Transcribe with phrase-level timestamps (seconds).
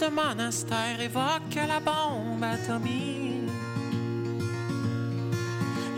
[0.00, 3.50] De monastère évoque la bombe atomique.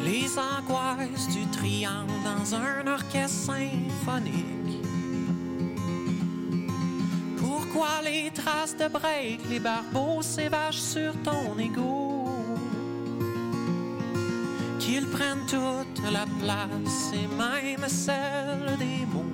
[0.02, 4.80] Les angoisses du triangle dans un orchestre symphonique.
[7.36, 12.26] Pourquoi les traces de break, les barbeaux s'évachent sur ton égo?
[14.78, 19.24] Qu'ils prennent toute la place et même celle des mots.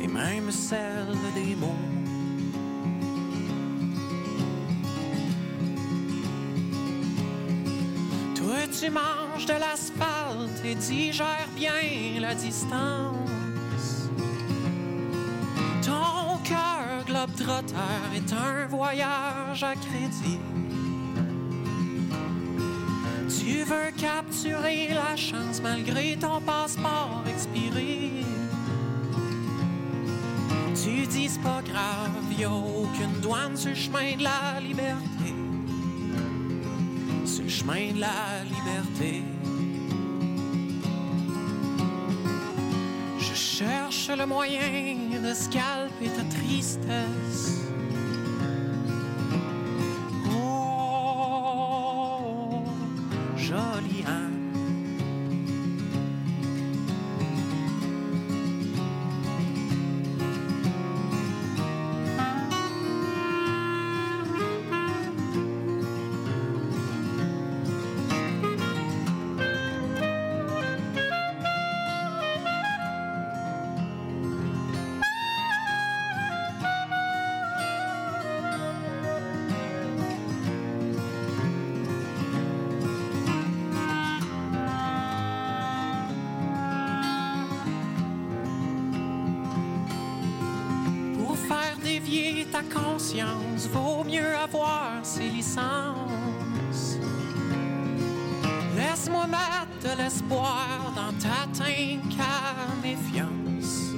[0.00, 1.97] Et même celle des mots.
[8.80, 14.10] Tu manges de l'asphalte et digères bien la distance.
[15.82, 20.38] Ton cœur globe-trotteur est un voyage à crédit.
[23.28, 28.24] Tu veux capturer la chance malgré ton passeport expiré.
[30.74, 35.37] Tu dis pas grave, y'a aucune douane sur le chemin de la liberté.
[37.38, 39.22] Sur le chemin de la liberté.
[43.20, 47.68] Je cherche le moyen de scalper ta tristesse.
[99.88, 101.46] De l'espoir dans ta
[102.82, 103.94] méfiance.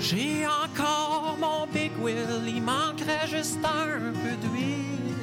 [0.00, 5.14] J'ai encore mon big wheel, il manquerait juste un peu d'huile.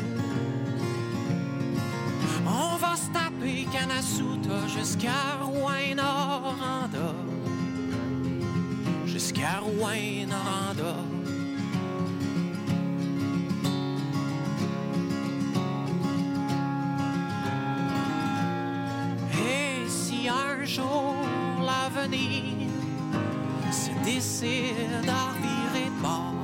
[2.48, 7.14] On va se taper Kanasuta jusqu'à Rouen-Noranda
[9.06, 11.21] jusqu'à Rouen-Noranda.
[20.66, 21.16] Jour
[21.60, 22.70] l'avenir
[23.72, 26.36] se décide à virer de bord,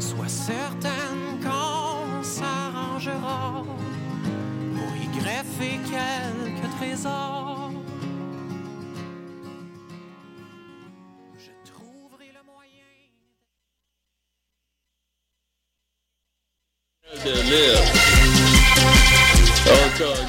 [0.00, 0.95] sois certaine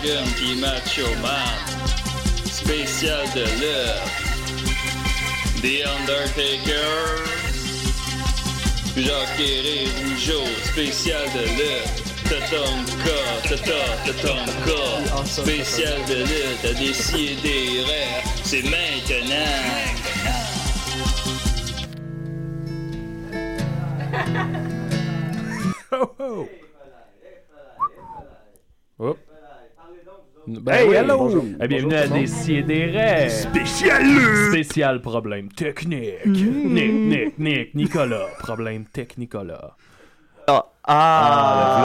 [0.08, 1.58] Hogan puis Macho Man.
[2.46, 4.08] Spécial de lutte.
[5.62, 7.26] The Undertaker.
[8.96, 9.52] Jacques
[10.00, 10.46] Rougeau.
[10.64, 12.04] Spécial de lutte.
[12.24, 13.20] Tatonka,
[13.50, 15.26] tata, tatonka.
[15.26, 17.84] Spécial de lutte à décider.
[18.44, 19.36] C'est maintenant.
[26.20, 26.48] Oh,
[29.00, 29.18] oh.
[30.48, 31.18] Ben Hey, oui, hello!
[31.18, 31.44] bonjour.
[31.60, 33.28] Eh, bienvenue à Décideret.
[33.30, 34.06] Spécial!
[34.50, 36.26] Spécial problème technique.
[36.26, 38.28] Nick, Nick, Nick, Nicolas.
[38.40, 39.76] Problème tech Nicolas.
[40.88, 40.94] Ah,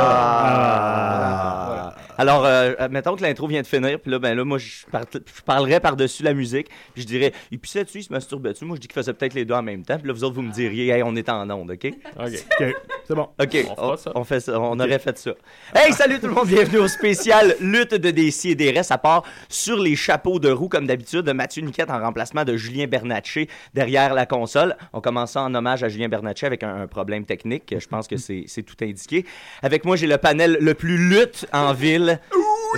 [0.00, 4.58] ah, Ah, Alors, euh, mettons que l'intro vient de finir, puis là, ben là, moi,
[4.58, 8.12] je, par- je parlerais par-dessus la musique, puis je dirais, il pissait dessus, il se
[8.12, 8.64] masturbait dessus.
[8.64, 10.34] Moi, je dis qu'il faisait peut-être les deux en même temps, puis là, vous autres,
[10.36, 11.90] vous me diriez, hey, on est en onde, OK?
[12.20, 12.74] Ok.
[13.04, 13.28] C'est bon.
[13.40, 14.12] OK, On fera ça.
[14.14, 15.32] on fait ça, on aurait fait ça.
[15.74, 18.98] Hey, salut tout le monde, bienvenue au spécial Lutte de DC et des restes, à
[18.98, 22.86] part sur les chapeaux de roue, comme d'habitude, de Mathieu Niquette en remplacement de Julien
[22.86, 24.76] Bernatchez derrière la console.
[24.92, 28.06] On commence ça en hommage à Julien Bernatchez avec un, un problème technique, je pense
[28.06, 29.24] que c'est c'est tout indiqué.
[29.62, 32.20] Avec moi, j'ai le panel le plus lutte en ville,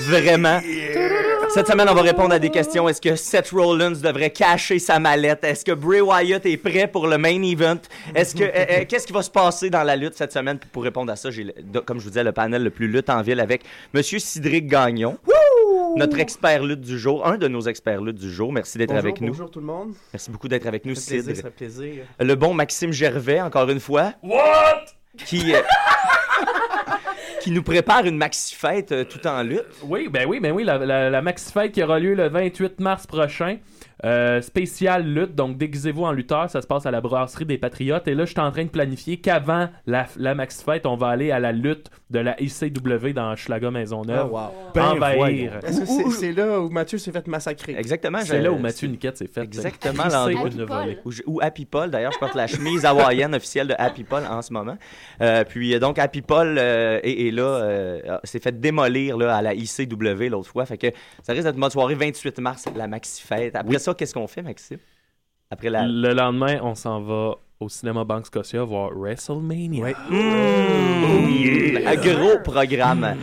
[0.08, 0.61] vraiment.
[1.50, 2.88] Cette semaine, on va répondre à des questions.
[2.88, 5.44] Est-ce que Seth Rollins devrait cacher sa mallette?
[5.44, 7.78] Est-ce que Bray Wyatt est prêt pour le main event?
[8.14, 10.58] Est-ce que euh, euh, qu'est-ce qui va se passer dans la lutte cette semaine?
[10.58, 13.08] Puis Pour répondre à ça, j'ai, comme je vous disais, le panel le plus lutte
[13.08, 13.62] en ville avec
[13.93, 15.16] Monsieur Cédric Gagnon,
[15.96, 18.52] notre expert lutte du jour, un de nos experts lutte du jour.
[18.52, 19.28] Merci d'être Bonjour, avec nous.
[19.28, 19.93] bonjour tout le monde.
[20.12, 22.05] Merci beaucoup d'être avec nous, fait plaisir.
[22.19, 24.12] Le bon Maxime Gervais, encore une fois.
[24.22, 24.87] What?
[25.25, 25.61] Qui, euh,
[27.40, 29.64] qui nous prépare une maxi fête euh, tout en lutte.
[29.82, 32.81] Oui, ben oui, ben oui, la, la, la maxi fête qui aura lieu le 28
[32.81, 33.58] mars prochain.
[34.05, 38.08] Euh, spécial lutte, donc déguisez-vous en lutteur, ça se passe à la brasserie des Patriotes.
[38.08, 41.08] Et là, je suis en train de planifier qu'avant la, la maxi fête, on va
[41.08, 44.29] aller à la lutte de la ICW dans Schlager Maisonneuve.
[44.31, 44.73] Oh, wow.
[44.75, 45.17] Ben, envahir.
[45.19, 45.50] voyons.
[45.62, 47.75] Est-ce que c'est c'est là où Mathieu s'est fait massacrer?
[47.76, 48.19] Exactement.
[48.23, 49.43] C'est là où Mathieu Niquette s'est fait.
[49.43, 50.49] Exactement l'endroit.
[50.49, 51.90] une Happy Paul.
[51.90, 54.76] d'ailleurs, je porte la chemise hawaïenne officielle de Happy Paul en ce moment.
[55.20, 59.37] Euh, puis euh, donc, Happy Paul euh, est, est là, euh, s'est fait démolir là,
[59.37, 60.64] à la ICW l'autre fois.
[60.67, 60.88] Fait que
[61.23, 63.55] ça risque d'être bonne soirée, 28 mars, la Maxi Fête.
[63.56, 64.78] Après ça, qu'est-ce qu'on fait, Maxime?
[65.50, 65.86] Après la...
[65.86, 69.82] Le lendemain, on s'en va au cinéma Banque Scotia voir WrestleMania.
[69.82, 69.94] Ouais.
[70.10, 73.16] Mmh, un gros programme.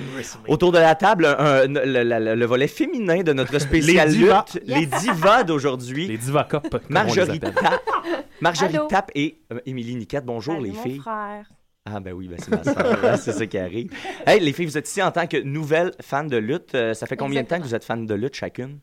[0.48, 4.16] Autour de la table, un- le, le- le- le volet féminin de notre spécial Les
[4.18, 4.46] divas.
[4.54, 6.08] lutte, les divas d'aujourd'hui.
[6.08, 7.54] Les on les Marjorie appelle.
[7.54, 7.82] Tap,
[8.40, 8.78] Marjorie?
[8.90, 10.26] Tap et euh, Émilie Niquette.
[10.26, 11.00] Bonjour les mon filles.
[11.00, 11.50] frère.
[11.86, 13.92] Ah ben oui, ben c'est ma sœur, hein, c'est ça qui arrive.
[14.28, 16.76] Hey les filles, vous êtes ici en tant que nouvelles fans de lutte.
[16.76, 18.78] Euh, ça fait combien de temps que vous êtes fans de lutte chacune?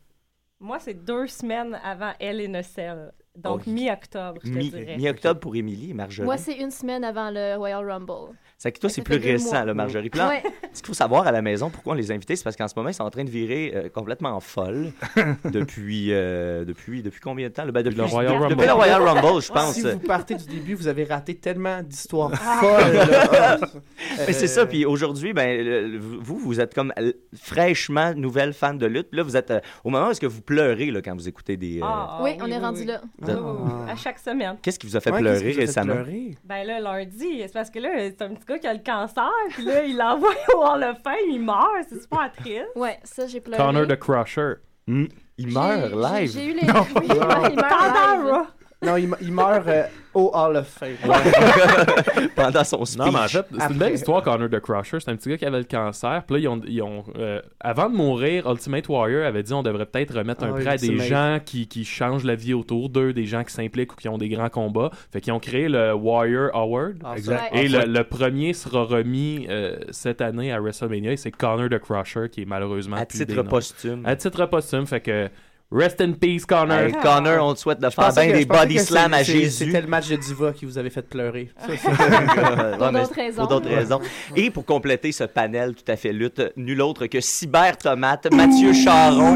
[0.59, 3.13] Moi, c'est deux semaines avant Elle et Nocelle.
[3.37, 3.69] Donc, Oh.
[3.69, 4.97] mi-octobre, je te Mi- dirais.
[4.97, 6.25] Mi-octobre pour Émilie et Marjorie.
[6.25, 8.35] Moi, c'est une semaine avant le Royal Rumble.
[8.57, 10.09] C'est que toi, ça c'est plus récent, là, Marjorie.
[10.13, 10.43] Là, Ouais.
[10.73, 12.67] ce qu'il faut savoir à la maison, pourquoi on les a invités, c'est parce qu'en
[12.67, 14.91] ce moment, ils sont en train de virer euh, complètement folle
[15.45, 17.63] depuis, euh, depuis, depuis combien de temps?
[17.63, 17.71] là?
[17.71, 18.65] Ben, depuis le Royal depuis Rumble.
[18.65, 19.73] le Royal Rumble, je pense.
[19.75, 22.59] Si vous partez du début, vous avez raté tellement d'histoires Ah.
[22.61, 23.69] folles.
[24.27, 28.53] Mais c'est ça, puis aujourd'hui, ben, le- le- vous, vous êtes comme euh, fraîchement nouvelle
[28.53, 29.09] fan de lutte.
[29.09, 31.29] Puis là, vous êtes euh, au moment où est-ce que vous pleurez là, quand vous
[31.29, 31.77] écoutez des...
[31.79, 32.85] euh, Ah, oui, ah, on est oui, rendu oui.
[32.87, 33.01] là.
[33.27, 33.57] Oh,
[33.89, 34.57] à chaque semaine.
[34.61, 35.93] Qu'est-ce qui vous a fait ouais, pleurer récemment?
[35.93, 36.35] pleurer?
[36.43, 39.29] Ben là, lundi, c'est parce que là, c'est un petit gars qui a le cancer,
[39.49, 42.65] puis là, il l'envoie au Hall of Fame, il meurt, c'est super triste.
[42.75, 43.57] Ouais, ça, j'ai pleuré.
[43.61, 44.55] Connor the Crusher.
[44.87, 45.07] Il
[45.37, 46.31] J'ai- meurt live.
[46.31, 46.61] J'ai eu les.
[46.67, 48.45] Oui, ouais, il meurt live.
[48.81, 49.83] Non, il, il meurt euh,
[50.13, 50.95] au Hall of Fame.
[52.35, 52.97] pendant son speech.
[52.97, 54.99] Non, mais en fait, c'est une belle histoire, Connor the Crusher.
[55.01, 56.23] C'est un petit gars qui avait le cancer.
[56.25, 59.63] Puis là, ils ont, ils ont, euh, avant de mourir, Ultimate Warrior avait dit on
[59.63, 62.89] devrait peut-être remettre un Ah, prix à des gens qui, qui changent la vie autour
[62.89, 64.91] d'eux, des gens qui s'impliquent ou qui ont des grands combats.
[65.11, 66.99] Fait qu'ils ont créé le Warrior Award.
[67.03, 67.13] Ah.
[67.17, 67.53] Exact.
[67.53, 71.79] Et le, le premier sera remis euh, cette année à WrestleMania et c'est Connor the
[71.79, 74.03] Crusher qui est malheureusement à titre posthume.
[74.05, 75.29] À titre posthume, fait que
[75.71, 76.79] rest in peace Connor.
[76.87, 79.23] Hey, Connor, on te souhaite de Je faire pensais bien que- des body slams à
[79.23, 79.65] Jésus.
[79.65, 81.49] C'était le match de Diva qui vous avait fait pleurer.
[81.77, 83.35] Ça, d'autres raisons.
[83.41, 83.99] Pour d'autres raisons.
[84.35, 88.73] Et pour compléter ce panel tout à fait lutte, nul autre que Cyber Tomate, Mathieu
[88.73, 89.35] Charon.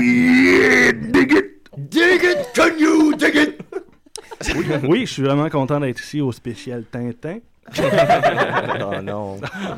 [4.84, 7.38] Oui, je suis vraiment content d'être ici au spécial Tintin.
[7.80, 9.38] oh non.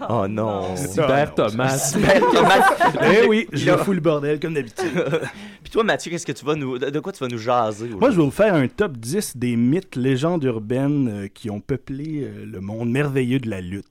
[0.10, 0.75] Oh non.
[0.94, 1.77] Super Thomas.
[1.77, 2.98] Cyber Tomate.
[3.04, 4.92] Eh oui, je fous le bordel comme d'habitude.
[5.63, 6.77] Puis toi, Mathieu, qu'est-ce que tu vas nous.
[6.77, 9.56] De quoi tu vas nous jaser Moi, je vais vous faire un top 10 des
[9.56, 13.86] mythes, légendes urbaines euh, qui ont peuplé euh, le monde merveilleux de la lutte.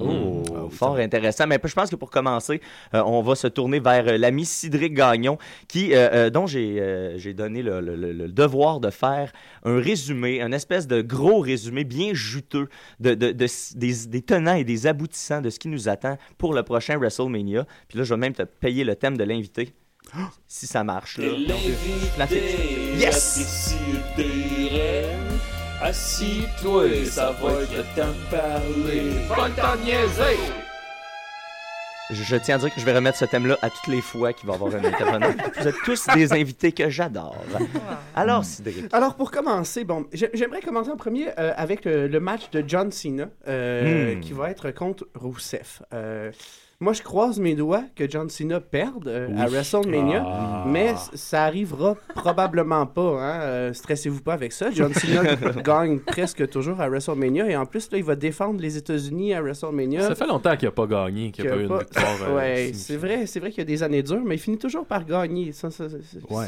[0.00, 1.46] Oh, Ah, fort intéressant.
[1.46, 2.60] Mais je pense que pour commencer,
[2.94, 7.62] euh, on va se tourner vers euh, l'ami Cédric Gagnon, qui, euh, dont j'ai donné
[7.62, 9.32] le, le- le- le devoir de faire
[9.64, 12.68] un résumé, un espèce de gros résumé bien juteux
[13.00, 16.54] de, de- de- des, des tenants et des aboutissants de ce qui nous attend pour
[16.54, 17.66] le prochain WrestleMania.
[17.88, 19.74] Puis là, je vais même te payer le thème de l'invité.
[20.46, 21.26] Si ça marche, là.
[22.96, 23.74] Yes!
[25.82, 29.10] Assis-toi, ça va être le temps de parler.
[29.28, 30.38] Pas le temps de niaiser!
[32.10, 34.32] Je, je tiens à dire que je vais remettre ce thème-là à toutes les fois
[34.32, 35.28] qu'il va y avoir un intervenant.
[35.60, 37.36] Vous êtes tous des invités que j'adore.
[38.14, 38.86] Alors, Cédric.
[38.94, 42.62] Alors, pour commencer, bon, j'ai- j'aimerais commencer en premier euh, avec le, le match de
[42.66, 44.20] John Cena, euh, Hmm.
[44.20, 45.82] qui va être contre Rousseff.
[46.78, 50.64] Moi, je croise mes doigts que John Cena perde euh, à WrestleMania, Ah.
[50.68, 53.18] mais ça arrivera probablement pas.
[53.22, 53.40] Hein?
[53.40, 54.70] Euh, Stressez-vous pas avec ça.
[54.70, 55.22] John Cena
[55.64, 59.40] gagne presque toujours à WrestleMania, et en plus, là, il va défendre les États-unis à
[59.40, 60.02] WrestleMania.
[60.02, 62.28] Ça fait longtemps qu'il n'a pas gagné, qu'il n'y a qu'il pas eu une victoire.
[62.28, 64.58] euh, ouais, c'est vrai, c'est vrai qu'il y a des années dures, mais il finit
[64.58, 65.52] toujours par gagner.
[65.52, 66.46] Ça, ça, ça- c'est- Ouais,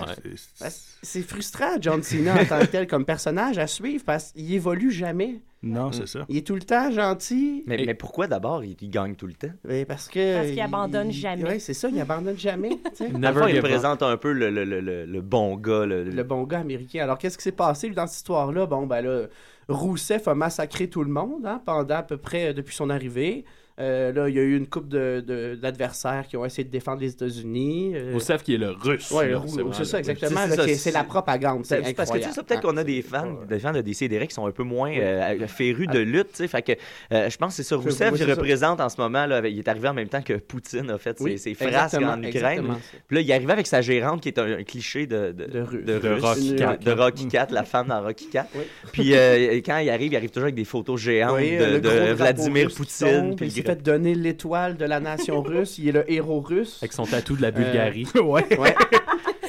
[1.03, 4.91] C'est frustrant, John Cena, en tant que tel, comme personnage à suivre, parce qu'il évolue
[4.91, 5.41] jamais.
[5.63, 6.25] Non, c'est ça.
[6.29, 7.65] Il est tout le temps gentil.
[7.67, 9.51] Mais, Et- mais pourquoi d'abord il, il gagne tout le temps?
[9.69, 10.37] Ouais, parce que.
[10.37, 11.45] Parce qu'il abandonne jamais.
[11.51, 12.71] Oui, c'est ça, il abandonne jamais.
[12.97, 13.09] tu sais.
[13.13, 13.65] Never il give up.
[13.65, 15.85] représente un peu le, le, le, le, le bon gars.
[15.85, 17.03] Le, Le bon gars américain.
[17.03, 18.67] Alors, qu'est-ce qui s'est passé lui, dans cette histoire-là?
[18.67, 19.27] Bon, ben là,
[19.69, 23.45] Rousseff a massacré tout le monde hein, pendant à peu près euh, depuis son arrivée.
[23.81, 26.71] Euh, là, il y a eu une couple de, de- d'adversaires qui ont essayé de
[26.71, 27.93] défendre les États-Unis.
[27.95, 29.11] euh, Rousseff qui est le russe.
[29.13, 30.41] Vraiment c'est ça, exactement.
[30.67, 31.65] C'est qui la propagande.
[31.65, 33.47] C'est parce que tu sais, peut-être qu'on a des fans, Ouais.
[33.49, 36.49] des fans de DC qui sont un peu moins euh, férus de lutte, tu sais.
[36.49, 36.73] Fait que
[37.13, 37.77] euh, je pense que c'est ça.
[37.77, 38.27] Oui, Rousseff, oui, ça.
[38.27, 41.17] représente en ce moment, là, il est arrivé en même temps que Poutine a fait
[41.19, 42.67] ses, Oui, ses frasques exactement, en Ukraine.
[43.07, 45.47] Puis là, il est arrivé avec sa gérante qui est un, un cliché de, de,
[45.47, 46.77] De Rocky de- Cat.
[46.79, 48.47] de Rocky Cat, la femme dans Rocky Cat.
[48.55, 48.63] Oui.
[48.93, 52.69] Puis euh, quand il arrive, il arrive toujours avec des photos géantes Oui, de, Vladimir
[52.69, 55.79] qui Poutine, puis fait donner l'étoile de la nation russe.
[55.79, 56.79] Il est le héros russe.
[56.83, 58.07] Avec son tatou de la Bulgarie.
[58.15, 58.59] ouais.
[58.59, 58.75] Ouais.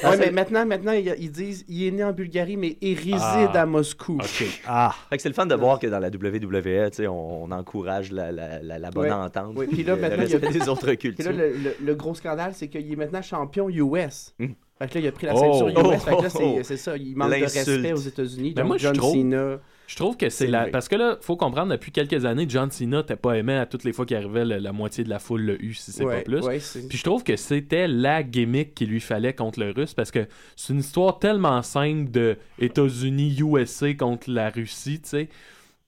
[0.02, 3.18] Ouais, mais maintenant, maintenant ils, disent il est né en Bulgarie, mais il réside
[3.52, 3.60] Ah.
[3.60, 4.14] à Moscou.
[4.14, 4.44] OK.
[4.66, 4.94] Ah.
[5.10, 7.50] Fait que c'est le fun de voir que dans la WWE, tu sais, on, on
[7.50, 9.12] encourage la, la, la, la bonne Ouais.
[9.12, 9.52] entente.
[9.56, 11.26] Oui, puis là, le maintenant, il y a- des autres Puis cultures.
[11.26, 14.34] là, le, le- le gros scandale, c'est qu'il est maintenant champion US.
[14.38, 14.46] Hmm.
[14.78, 15.38] Fait que là, il a pris la Oh.
[15.38, 15.74] ceinture US.
[15.76, 16.58] Oh, fait que là, oh, c'est- oh.
[16.62, 16.96] c'est ça.
[16.96, 18.52] Il manque de respect aux États-Unis.
[18.56, 19.58] Ben Donc, moi, je John trouve- Cena.
[19.90, 20.66] Je trouve que c'est la.
[20.68, 23.82] Parce que là, faut comprendre, depuis quelques années, John Cena n'était pas aimé à toutes
[23.82, 26.18] les fois qu'il arrivait, le- la moitié de la foule le eu, si c'est ouais,
[26.18, 26.44] pas plus.
[26.46, 30.12] ouais, Puis je trouve que c'était la gimmick qu'il lui fallait contre le russe parce
[30.12, 35.28] que c'est une histoire tellement simple de États-Unis, USA contre la Russie, tu sais.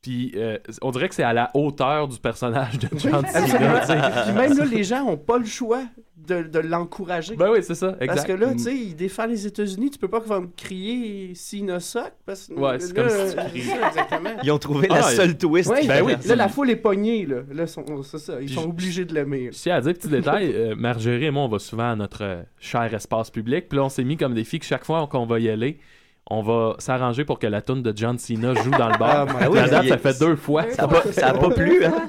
[0.02, 4.24] Puis euh, on dirait que c'est à la hauteur du personnage de John Cena, sais.
[4.26, 5.84] Puis même là, les gens ont pas le choix
[6.16, 7.36] de, de l'encourager.
[7.36, 8.06] Ben oui, c'est ça, exact.
[8.06, 11.78] Parce que là, tu sais, il défend les États-Unis, tu peux pas comme crier Cena
[11.78, 12.12] suck.
[12.26, 14.30] Parce que Ouais, c'est là, comme si tu ça, exactement.
[14.42, 15.14] Ils ont trouvé Ah, la ouais.
[15.14, 15.70] seule twist.
[15.70, 16.14] Ouais, Ben oui.
[16.26, 17.36] Là, la foule est pognée, là.
[17.52, 18.34] Là, sont- c'est ça.
[18.40, 19.50] Ils Puis sont je- obligés de l'aimer.
[19.52, 22.42] tiens à dire, petit détail, euh, Marjorie et moi, on va souvent à notre euh,
[22.58, 23.68] cher espace public.
[23.68, 25.78] Puis là, on s'est mis comme défi que chaque fois qu'on va y aller,
[26.30, 29.26] on va s'arranger pour que la tune de John Cena joue dans le bar.
[29.28, 30.64] Ah, Ah oui, la date, il- ça fait deux fois.
[30.70, 32.08] Ça a pas, plu, hein?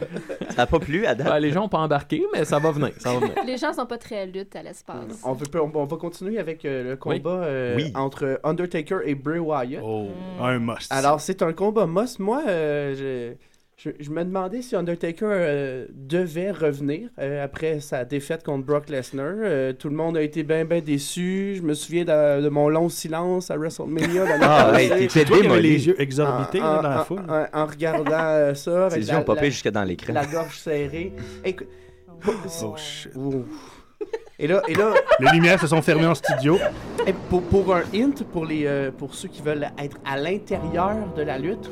[0.51, 1.27] Ça a pas plu à date.
[1.29, 2.91] Ouais, les gens n'ont pas embarqué, mais ça va venir.
[2.99, 3.33] Ça va venir.
[3.45, 5.21] Les gens sont pas très luttes à l'espace.
[5.25, 7.91] On, on, on va continuer avec euh, le combat euh, Oui.
[7.95, 9.81] entre Undertaker et Bray Wyatt.
[9.83, 10.07] Oh.
[10.41, 10.91] Un must.
[10.91, 12.19] Alors, c'est un combat must.
[12.19, 13.33] Moi, euh, je,
[13.75, 18.87] je, je me demandais si Undertaker euh, devait revenir euh, après sa défaite contre Brock
[18.89, 19.33] Lesnar.
[19.37, 21.55] Euh, tout le monde a été bien, bien déçu.
[21.57, 24.25] Je me souviens de, de mon long silence à WrestleMania.
[24.41, 25.69] Ah, ouais, t'étais Toi qui avais démoli.
[25.71, 27.21] les yeux exorbités En- là, en- dans la en- foule.
[27.27, 28.55] En, en regardant ça,
[28.89, 30.13] Ses avec yeux la, ont popé la- jusque dans l'écran.
[30.13, 31.11] la gorge serrée.
[31.43, 31.67] Écoute,
[32.25, 33.11] Oh shit.
[33.15, 33.43] Ouh.
[34.39, 36.57] Et là, et là Les lumières se sont fermées en studio.
[37.05, 40.95] Et pour, pour un hint, pour, les, euh, pour ceux qui veulent être à l'intérieur
[41.17, 41.69] de la lutte,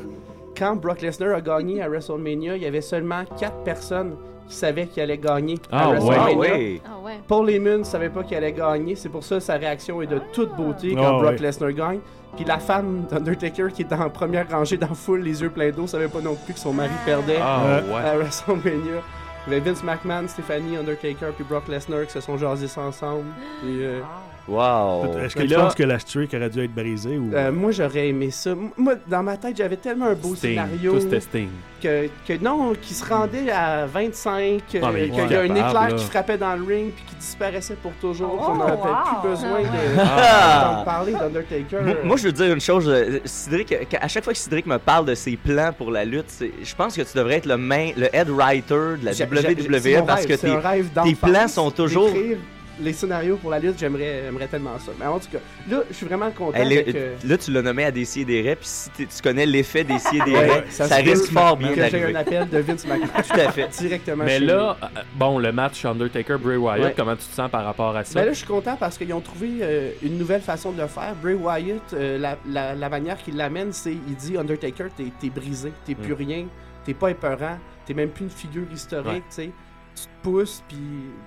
[0.56, 4.16] quand Brock Lesnar a gagné à WrestleMania, il y avait seulement quatre personnes
[4.48, 5.98] qui savaient qu'il allait gagner à Ah, ouais.
[5.98, 6.32] WrestleMania.
[6.32, 6.80] Ah ouais.
[6.84, 7.20] Ah ouais.
[7.26, 10.06] Paul Heyman ne savait pas qu'il allait gagner, c'est pour ça que sa réaction est
[10.06, 11.38] de toute beauté quand Brock ouais.
[11.38, 12.00] Lesnar gagne.
[12.36, 15.70] Puis la femme d'Undertaker qui est en première rangée dans la foule, les yeux pleins
[15.70, 19.02] d'eau, savait pas non plus que son mari perdait à WrestleMania.
[19.46, 23.24] Il y avait Vince McMahon, Stephanie, Undertaker, puis Brock Lesnar qui se sont jasés ensemble.
[23.60, 24.06] Puis, euh, Wow.
[24.48, 27.30] Est-ce que Et tu là- penses que la streak aurait dû être brisée ou...
[27.34, 28.54] Euh, moi, j'aurais aimé ça.
[28.76, 30.50] Moi, dans ma tête, j'avais tellement un beau Sting.
[30.50, 31.48] scénario Tout c'était Sting.
[31.82, 35.20] que, que non, qui se rendait à 25, euh, Ah, mais il est qu'il y
[35.20, 35.92] a un capable, éclair là.
[35.92, 38.36] qui frappait dans le ring puis qui disparaissait pour toujours.
[38.40, 39.20] Oh, on n'aurait wow.
[39.22, 39.66] plus besoin de
[40.00, 40.64] Ah.
[40.64, 41.76] d'entendre parler d'Undertaker.
[41.84, 44.78] Moi, moi, je veux dire une chose, euh, Cédric, à chaque fois que Cédric me
[44.78, 47.56] parle de ses plans pour la lutte, c'est- je pense que tu devrais être le
[47.56, 50.46] main, le head writer de la J'ai- WWE j'ai- c'est mon parce rêve, que c'est
[50.48, 52.06] tes, un rêve tes d'enfance plans sont toujours.
[52.12, 52.38] d'écrire
[52.80, 54.92] Les scénarios pour la lutte, j'aimerais j'aimerais tellement ça.
[54.98, 55.38] Mais en tout cas,
[55.70, 58.18] là, je suis vraiment content Hey, avec, le- euh, Là, tu l'as nommé à des
[58.18, 61.30] et des raies, puis si t'es- tu connais l'effet des et des raies, ça risque
[61.32, 62.16] fort bien que j'ai d'arriver.
[62.16, 63.68] un appel de Vince McMahon Tout à fait.
[63.68, 64.86] directement Mais chez là, euh,
[65.16, 66.94] bon, le match Undertaker-Bray Wyatt, Ouais.
[66.96, 68.18] comment tu te sens par rapport à ça?
[68.20, 70.88] Ben là, je suis content parce qu'ils ont trouvé euh, une nouvelle façon de le
[70.88, 71.14] faire.
[71.22, 75.28] Bray Wyatt, euh, la, la- la manière qu'il l'amène, c'est il dit Undertaker, t'es t'es
[75.30, 76.46] brisé, t'es plus rien,
[76.84, 79.18] t'es pas épeurant, t'es même plus une figure historique, Ouais.
[79.28, 79.50] tu sais.
[79.94, 80.78] Tu te pousses, puis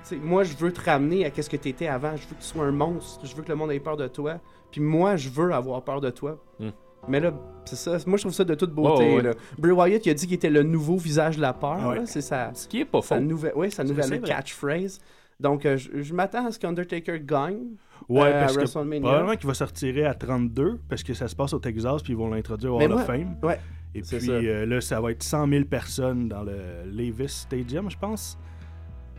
[0.07, 2.15] tu moi, je veux te ramener à qu'est-ce que t'étais avant.
[2.15, 3.25] Je veux que tu sois un monstre.
[3.25, 4.39] Je veux que le monde ait peur de toi.
[4.71, 6.39] Puis moi, je veux avoir peur de toi.
[6.59, 6.69] Hmm.
[7.07, 7.31] Mais là,
[7.65, 7.97] c'est ça.
[8.07, 9.15] Moi, je trouve ça de toute beauté.
[9.17, 9.31] Ouais, là.
[9.59, 11.87] Bray Wyatt, il a dit qu'il était le nouveau visage de la peur.
[11.87, 11.95] Ouais.
[11.97, 12.05] là.
[12.07, 12.49] C'est ça.
[12.55, 13.21] Ce qui est pas Sa faux.
[13.21, 14.99] nouvelle, oui, sa nouvelle catchphrase.
[15.39, 17.75] Donc, euh, je, je m'attends à ce qu'Undertaker gagne
[18.09, 19.01] Ouais, euh, parce à que WrestleMania.
[19.01, 22.13] probablement qu'il va se retirer à 32 parce que ça se passe au Texas puis
[22.13, 23.35] ils vont l'introduire au Hall of Fame.
[23.43, 23.59] ouais,
[23.93, 24.31] Et puis ça.
[24.31, 26.55] euh, là, ça va être 100 000 personnes dans le
[26.85, 28.37] Levis Stadium, je pense.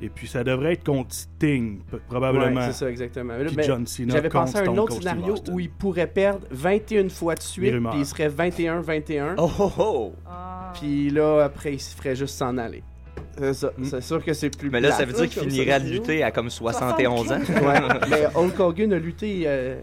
[0.02, 2.60] Et puis ça devrait être contre Sting, probablement.
[2.60, 3.34] Ouais, c'est ça, exactement.
[3.36, 5.70] Mais là, Puis ben, John Cena J'avais pensé à un Stone autre scénario où il
[5.70, 9.34] pourrait perdre 21 fois de suite, puis il serait 21-21.
[9.38, 10.12] Oh oh oh!
[10.26, 10.72] Ah.
[10.74, 12.82] Puis là, après, il se ferait juste s'en aller.
[13.38, 13.72] C'est ça.
[13.76, 13.84] Mm.
[13.84, 16.00] C'est sûr que c'est plus Mais là, ça veut dire qu'il comme finirait de scénario.
[16.00, 17.38] lutter à comme 71 ans.
[17.38, 19.76] Ouais, mais Hulk Hogan a lutté euh,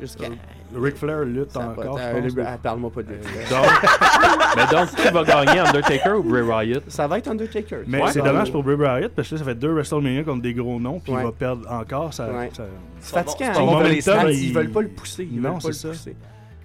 [0.00, 0.28] jusqu'à...
[0.74, 2.44] Ric Flair lutte Ça a pas- encore, euh, je pense.
[2.46, 3.16] ah, Parle-moi pas de lui.
[3.50, 3.66] Donc,
[4.56, 6.82] mais donc, qui va gagner, Undertaker ou Bray Wyatt?
[6.88, 7.78] Ça va être Undertaker.
[7.86, 8.10] Mais Ouais.
[8.12, 10.78] c'est dommage pour Bray Wyatt parce que là, ça fait deux WrestleMania contre des gros
[10.78, 11.20] noms, puis Ouais.
[11.20, 12.12] il va perdre encore.
[12.12, 12.50] Ça, Ouais.
[12.52, 12.64] ça-
[13.00, 13.46] C'est fatigant.
[13.50, 13.52] Hein,
[13.90, 15.28] ils, veulent, il- ils veulent pas le pousser.
[15.30, 16.10] Ils Non, veulent pas c'est le ça.
[16.10, 16.12] pourquoi-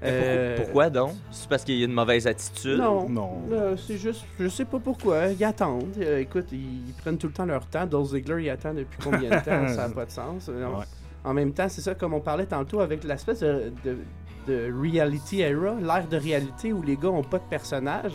[0.05, 1.11] Euh, Pourquoi donc?
[1.31, 2.77] C'est parce qu'il y a une mauvaise attitude?
[2.77, 3.07] Non.
[3.07, 3.29] Non.
[3.49, 5.27] Là, c'est juste, je sais pas pourquoi.
[5.27, 5.95] Ils attendent.
[6.01, 7.85] Euh, écoute, ils, ils prennent tout le temps leur temps.
[7.85, 9.67] Dolph Ziggler, il attend depuis combien de temps?
[9.69, 10.49] Ça n'a pas de sens.
[10.49, 10.79] Euh, non.
[10.79, 10.85] Ouais.
[11.23, 13.97] En même temps, c'est ça, comme on parlait tantôt avec l'espèce de, de,
[14.47, 18.11] de reality era, l'ère de réalité où les gars ont pas de personnage.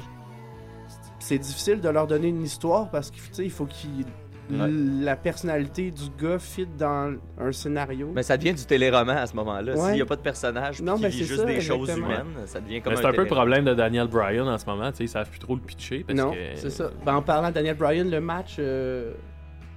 [1.21, 4.05] C'est difficile de leur donner une histoire parce qu'il tu sais, il faut qu'ils
[4.50, 8.11] l- la personnalité du gars fit dans un scénario.
[8.15, 9.75] Mais ça devient du téléroman à ce moment-là.
[9.75, 9.81] Ouais.
[9.87, 11.91] S'il n'y a pas de personnage Non, qui mais vit c'est juste ça, des choses
[11.97, 14.57] humaines, ça devient comme Mais un c'est un peu le problème de Daniel Bryan en
[14.59, 14.91] ce moment.
[14.91, 16.05] tu sais, Ils savent plus trop le pitcher.
[16.07, 16.37] Parce non, que...
[16.55, 16.91] c'est ça.
[17.05, 19.12] Ben, en parlant de Daniel Bryan, le match, euh,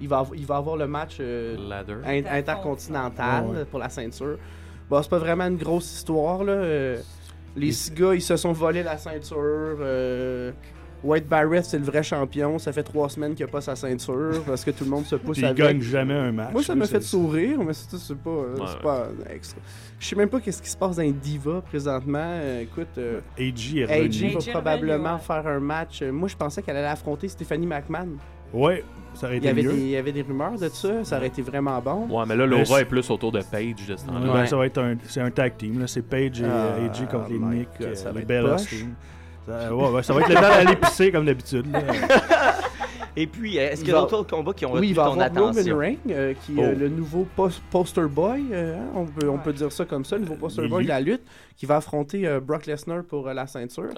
[0.01, 1.55] il, va avoir, il va avoir le match euh,
[2.05, 3.65] in- intercontinental Ouais, ouais.
[3.65, 4.37] pour la ceinture.
[4.89, 6.53] Bon, c'est pas vraiment une grosse histoire, là.
[6.53, 6.97] euh,
[7.55, 9.37] les six gars, ils se sont volés la ceinture.
[9.79, 10.51] euh,
[11.03, 12.59] White Barrett, c'est le vrai champion.
[12.59, 15.15] Ça fait trois semaines qu'il a pas sa ceinture parce que tout le monde se
[15.15, 15.57] pousse Puis il avec.
[15.57, 16.51] gagne jamais un match.
[16.53, 19.59] Moi, ça m'a c'est- fait sourire, mais c'est pas, euh, Ouais, pas un extra.
[19.99, 22.19] Je sais même pas qu'est-ce qui se passe dans les Diva présentement.
[22.21, 24.33] Euh, écoute, euh, revenu.
[24.33, 25.19] va probablement revenu, ouais.
[25.43, 26.03] faire un match.
[26.03, 28.09] Moi, je pensais qu'elle allait affronter Stephanie McMahon.
[28.53, 29.73] Ouais, ça aurait Il y, été avait mieux.
[29.73, 31.03] des, il y avait des rumeurs de ça.
[31.03, 32.07] Ça aurait été vraiment bon.
[32.09, 34.19] Ouais, mais là, l'aura est plus autour de Page de ce temps-là.
[34.27, 35.79] Ouais, ben, ça va être un, c'est un tag team.
[35.79, 35.87] là.
[35.87, 38.27] C'est Page et Ah, euh, AJ contre les Nick, God, euh, ça va les être
[38.27, 38.67] Bella poche.
[38.69, 38.93] Team.
[39.47, 41.65] Ça, ouais, ouais, ça va être le temps d'aller pisser comme d'habitude.
[41.71, 41.79] là.
[43.17, 45.11] Et puis, est-ce qu'il y a d'autres combats qui ont Oui, retenu il va ton
[45.19, 45.63] avoir attention?
[45.73, 46.79] Roman Reigns, euh, qui est euh, Oh.
[46.79, 48.45] le nouveau pos- poster boy.
[48.53, 50.89] euh, hein, on, peut, on peut dire ça comme ça, le nouveau poster boy de
[50.89, 51.21] la lutte,
[51.57, 53.89] qui va affronter euh, Brock Lesnar pour euh, la ceinture.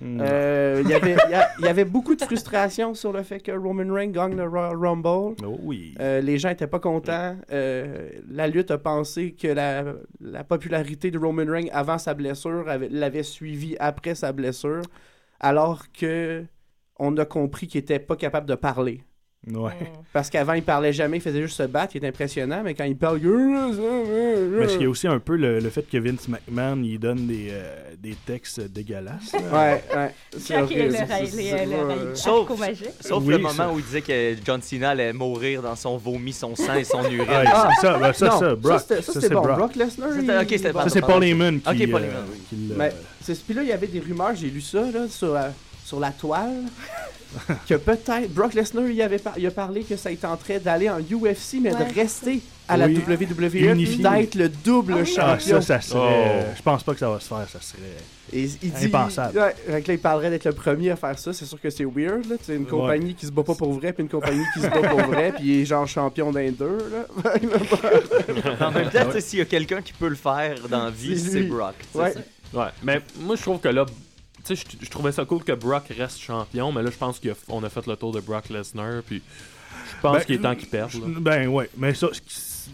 [0.00, 0.18] Mm.
[0.22, 3.22] Euh, il, y avait, il y a- il y avait beaucoup de frustration sur le
[3.24, 5.34] fait que Roman Reigns gagne le Royal Rumble.
[5.44, 5.94] Oh oui.
[6.00, 7.36] Euh, les gens étaient pas contents.
[7.52, 9.84] Euh, la lutte a pensé que la,
[10.20, 14.82] la popularité de Roman Reigns avant sa blessure avait- l'avait suivi après sa blessure,
[15.40, 16.44] alors que
[17.00, 19.02] on a compris qu'il était pas capable de parler.
[19.50, 19.72] Ouais.
[20.12, 22.84] Parce qu'avant, il parlait jamais, il faisait juste se battre, il est impressionnant, mais quand
[22.84, 23.18] il parle...
[23.20, 27.26] Mais il y a aussi un peu le, le fait que Vince McMahon il donne
[27.26, 29.32] des, euh, des textes dégueulasses.
[29.32, 29.40] là.
[29.50, 30.14] Ouais, ouais.
[32.14, 32.48] Sauf-.
[33.00, 33.72] Sauf Oui, le moment ça.
[33.72, 37.02] où il disait que John Cena allait mourir dans son vomi, son sang et son
[37.04, 37.24] urine.
[37.30, 38.80] Ah, c'est ça, ben, ça, non, ça, Brock.
[38.80, 39.40] ça, c'était c'est bon.
[39.42, 39.56] Brock.
[39.56, 41.90] Brock Lesnar, C'était- il- ok, c'était il pas- va- Ça, c'est Paul Heyman qui, Ok,
[41.90, 42.38] Paul euh, Heyman, oui.
[42.48, 45.32] qui Mais c'est puis là, il y avait des rumeurs, j'ai lu ça là, sur,
[45.32, 45.52] la-
[45.90, 46.62] sur la toile.
[47.68, 50.98] que peut-être Brock Lesnar il avait par- il a parlé que ça tenterait d'aller en
[50.98, 53.00] UFC mais Ouais, de rester à la Oui.
[53.08, 55.14] WWE d'être le double Ah oui.
[55.16, 55.60] Ah, champion.
[55.60, 56.42] ça, ça serait.
[56.48, 56.52] Oh.
[56.56, 57.46] Je pense pas que ça va se faire.
[57.48, 57.82] Ça serait.
[58.32, 59.32] Et il dit Impensable.
[59.32, 59.38] Que
[59.72, 62.34] là, il parlerait d'être le premier à faire ça, c'est sûr que c'est weird là,
[62.42, 64.88] c'est une compagnie qui se bat pas pour vrai puis une compagnie qui se bat
[64.88, 67.32] pour vrai puis il est genre champion d'un deux là.
[68.66, 71.42] En même temps, s'il y a quelqu'un qui peut le faire dans la vie, C'est.
[71.42, 71.74] Brock.
[71.94, 72.14] ouais.
[72.52, 73.86] Ouais, mais moi je trouve que là,
[74.44, 77.62] tu sais, je- trouvais ça cool que Brock reste champion, mais là je pense qu'on
[77.64, 79.22] a fait le tour de Brock Lesnar, puis
[79.96, 80.92] je pense Ben, qu'il est temps qu'il perde.
[80.94, 81.06] là.
[81.20, 82.08] Ben ouais, mais ça,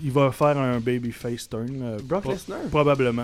[0.05, 1.67] il va faire un babyface turn.
[1.81, 1.97] là.
[2.03, 2.59] Brock Pro- Lesnar?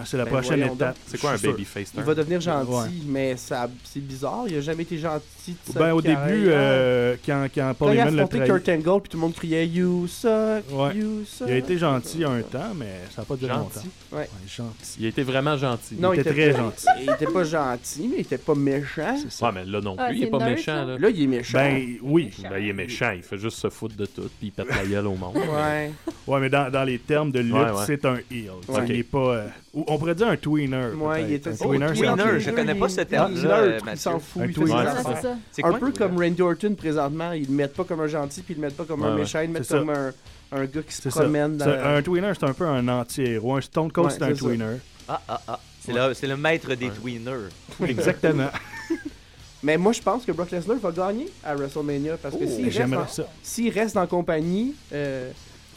[0.04, 0.96] C'est C'est la Ben prochaine voyons étape.
[1.06, 1.52] C'est quoi un je suis sûr.
[1.52, 2.04] babyface Il turn?
[2.06, 2.88] va devenir gentil, Ouais.
[3.06, 5.22] mais ça c'est bizarre, il a jamais été gentil
[5.66, 6.16] de sa Ben, au début,
[6.48, 9.16] euh, quand, quand Quand Paul il a Heyman l'a affronté trahi, Kurt Angle, puis tout
[9.16, 10.30] le monde criait You suck,
[10.72, 10.96] Ouais.
[10.96, 11.48] you suck.
[11.48, 13.76] il a été gentil un temps, mais ça n'a pas duré Gentil?
[13.78, 13.88] longtemps.
[14.12, 14.18] Ouais.
[14.20, 14.96] Ouais, gentil.
[14.98, 15.96] Il a été vraiment gentil.
[15.98, 16.86] Non, il était très gentil.
[17.00, 19.16] Il était pas gentil, mais il était pas méchant.
[19.22, 19.46] C'est ça.
[19.46, 20.84] Ouais, mais là non Ah, plus, il est c'est pas neutre, méchant.
[20.98, 21.58] Là, il est méchant.
[21.58, 22.30] Ben oui.
[22.42, 24.84] Ben, il est méchant, il fait juste se foutre de tout, puis il pète la
[24.84, 25.36] gueule au monde.
[25.36, 25.90] ouais.
[26.26, 27.84] Ouais, mais dans, dans les termes de lutte, Ouais, ouais.
[27.86, 28.50] c'est un heel.
[28.68, 28.84] Ouais.
[28.88, 29.18] Il est pas.
[29.18, 30.90] euh, ou on pourrait dire un tweener.
[30.96, 34.18] Ouais, il était un tweener, Oh, tweener, je connais pas ce terme-là, il est s'en
[34.20, 34.42] fout.
[34.42, 34.66] Un tweener.
[34.70, 35.16] ses Ouais, affaires.
[35.16, 35.34] c'est ça.
[35.50, 35.78] C'est Un quoi?
[35.80, 38.66] peu comme Randy Orton présentement, ils le mettent pas comme un gentil, puis ils le
[38.66, 40.12] mettent pas comme un méchant, ils le mettent comme un,
[40.52, 43.56] un gars qui se promène dans la- Un tweener, c'est un peu un anti-héros.
[43.56, 44.76] Un Stone Cold, Ouais, c'est un tweener.
[45.08, 45.60] Ah, ah, ah.
[45.84, 46.92] C'est le, c'est le maître des Ouais.
[46.92, 47.48] tweeners.
[47.88, 48.48] Exactement.
[49.64, 52.64] Mais moi, je pense que Brock Lesnar va gagner à WrestleMania parce que Oh, s'il
[52.64, 53.24] reste, J'aimerais dans- ça.
[53.42, 55.30] s'il reste en compagnie, euh,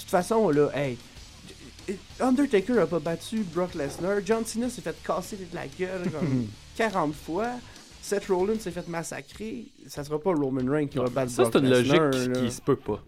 [0.06, 0.98] toute façon, là, hey,
[2.20, 4.18] Undertaker a pas battu Brock Lesnar.
[4.26, 7.52] John Cena s'est fait casser de la gueule comme 40 fois.
[8.02, 9.66] Seth Rollins s'est fait massacrer.
[9.88, 12.00] Ça sera pas Roman Reigns qui va battre Ça, Brock c'est une Lesnar.
[12.12, 12.42] logique là.
[12.42, 13.04] qui se peut pas.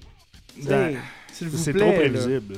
[0.63, 0.97] Ben,
[1.41, 2.57] vous C'est trop prévisible.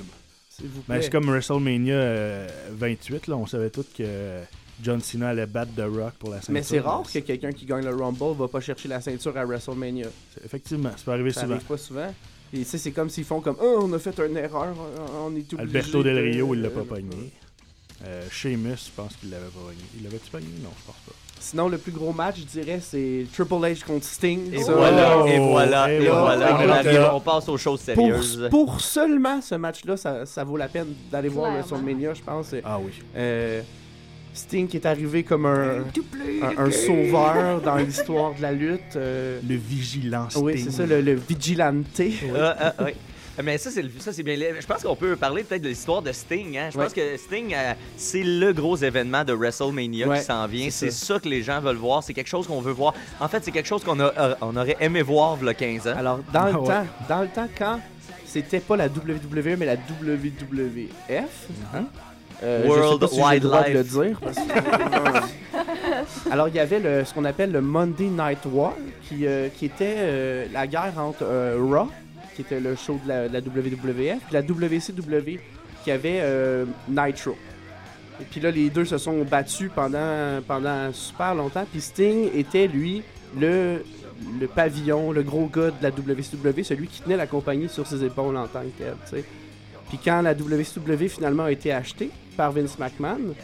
[0.88, 4.40] Ben, c'est comme WrestleMania euh, 28, là, on savait tous que
[4.84, 6.54] John Cena allait battre The Rock pour la ceinture.
[6.54, 9.46] Mais c'est rare que quelqu'un qui gagne le Rumble va pas chercher la ceinture à
[9.46, 10.08] WrestleMania.
[10.44, 11.54] Effectivement, ça peut arriver Ça souvent.
[11.56, 12.14] arrive pas souvent.
[12.54, 14.74] Et tu sais, c'est comme s'ils font comme Oh, on a fait une erreur,
[15.26, 15.58] on est obligé.
[15.60, 17.32] Alberto Del Rio, il l'a de- pas pogné.
[18.06, 19.82] Euh, Sheamus, je pense qu'il l'avait pas pogné.
[19.98, 20.48] Il l'avait-tu pogné?
[20.64, 21.12] Non, je pense pas.
[21.42, 24.54] Sinon, le plus gros match, je dirais, c'est Triple H contre Sting.
[24.54, 26.36] Et Ça, voilà, Oh, et voilà, et et voilà.
[26.54, 26.58] voilà.
[26.66, 28.48] On, arrive, passe aux choses sérieuses.
[28.50, 31.52] pour seulement ce match-là, ça, ça vaut la peine d'aller voir.
[31.54, 32.54] WrestleMania, je pense.
[32.64, 32.92] Ah oui.
[33.16, 33.62] Euh,
[34.40, 35.80] Sting qui est arrivé comme un,
[36.42, 38.96] un, un sauveur dans l'histoire de la lutte.
[38.96, 40.44] euh, Le vigilant Sting.
[40.44, 41.86] oui, c'est ça, le, le vigilante.
[42.38, 42.92] Ah, ah, oui.
[43.42, 44.36] Mais ça, c'est le- ça, c'est bien.
[44.60, 46.58] Je pense qu'on peut parler peut-être de l'histoire de Sting.
[46.58, 46.70] Hein?
[46.74, 46.84] Je Ouais.
[46.86, 50.70] pense que Sting, euh, c'est le gros événement de WrestleMania Ouais, qui s'en vient.
[50.70, 51.20] c'est ça.
[51.20, 52.04] que les gens veulent voir.
[52.04, 52.94] C'est quelque chose qu'on veut voir.
[53.20, 55.96] En fait, c'est quelque chose qu'on a, euh, on aurait aimé voir a 15 ans.
[55.98, 56.68] Alors, dans le Ah ouais.
[56.68, 57.80] temps, dans le temps, quand
[58.26, 61.86] c'était pas la WWE, mais la WWF, hein,
[62.44, 63.92] euh, World je sais pas si j'ai le droit de le Wildlife.
[64.08, 64.20] dire.
[64.22, 65.30] parce que-
[66.32, 68.74] Alors, il y avait le, ce qu'on appelle le Monday Night War,
[69.08, 71.90] qui, euh, qui était euh, la guerre entre euh, Raw,
[72.36, 75.40] qui était le show de la, de la WWF, puis la WCW,
[75.84, 77.36] qui avait euh, Nitro.
[78.22, 81.66] Et puis là, les deux se sont battus pendant, pendant super longtemps.
[81.72, 83.02] Puis Sting était, lui,
[83.40, 83.84] le,
[84.40, 88.04] le pavillon, le gros gars de la WCW, celui qui tenait la compagnie sur ses
[88.04, 89.24] épaules en tant que tel, tu sais.
[89.88, 93.36] Puis quand la WCW finalement a été achetée par Vince McMahon,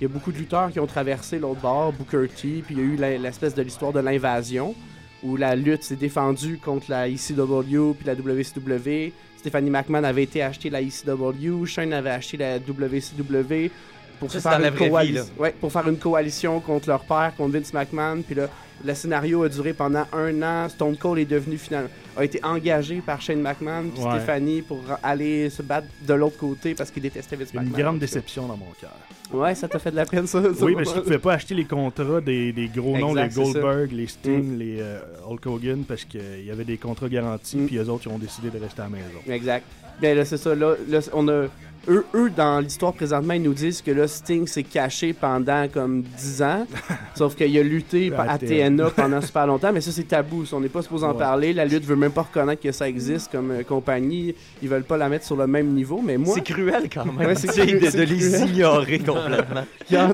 [0.00, 2.78] il y a beaucoup de lutteurs qui ont traversé l'autre bord, Booker T, puis il
[2.78, 4.74] y a eu l'espèce de l'histoire de l'invasion,
[5.22, 9.12] où la lutte s'est défendue contre la ECW puis la WCW.
[9.36, 13.70] Stephanie McMahon avait été acheter la ECW, Shane avait acheté la WCW
[14.18, 15.24] pour Ça, faire une vraie vie, coalition.
[15.24, 15.42] là.
[15.42, 18.22] Ouais, pour faire une coalition contre leur père, contre Vince McMahon.
[18.22, 18.48] Puis là,
[18.84, 20.68] le scénario a duré pendant un an.
[20.68, 24.10] Stone Cold est devenu finalement a été engagé par Shane McMahon puis Ouais.
[24.16, 27.78] Stephanie pour aller se battre de l'autre côté parce qu'il détestait Vince Une McMahon.
[27.78, 28.90] grande déception dans mon cœur.
[29.32, 30.40] Ouais, ça t'a fait de la peine ça.
[30.40, 30.96] Oui, parce qu'ils pas?
[30.96, 33.40] ne pouvaient pas acheter les contrats des, des gros noms, les ça.
[33.42, 37.66] Goldberg, les Sting, les euh, Hulk Hogan, parce qu'il y avait des contrats garantis, Mm.
[37.66, 39.18] puis eux autres, ils ont décidé de rester à la maison.
[39.28, 39.64] Exact.
[40.00, 40.54] Bien là, c'est ça.
[40.54, 41.46] Là, là, on a.
[41.88, 46.02] Eux, eux, dans l'histoire présentement, ils nous disent que là, Sting s'est caché pendant comme
[46.02, 46.66] 10 ans.
[47.14, 48.90] sauf qu'il a lutté À à TNA.
[48.96, 50.44] Pendant super longtemps, mais ça, c'est tabou.
[50.52, 51.18] On n'est pas supposé en Ouais.
[51.18, 51.52] parler.
[51.52, 54.34] La lutte veut même pas reconnaître que ça existe comme euh, compagnie.
[54.62, 56.34] Ils veulent pas la mettre sur le même niveau, mais moi.
[56.34, 59.64] C'est cruel quand même Ouais, c'est de, de les ignorer complètement.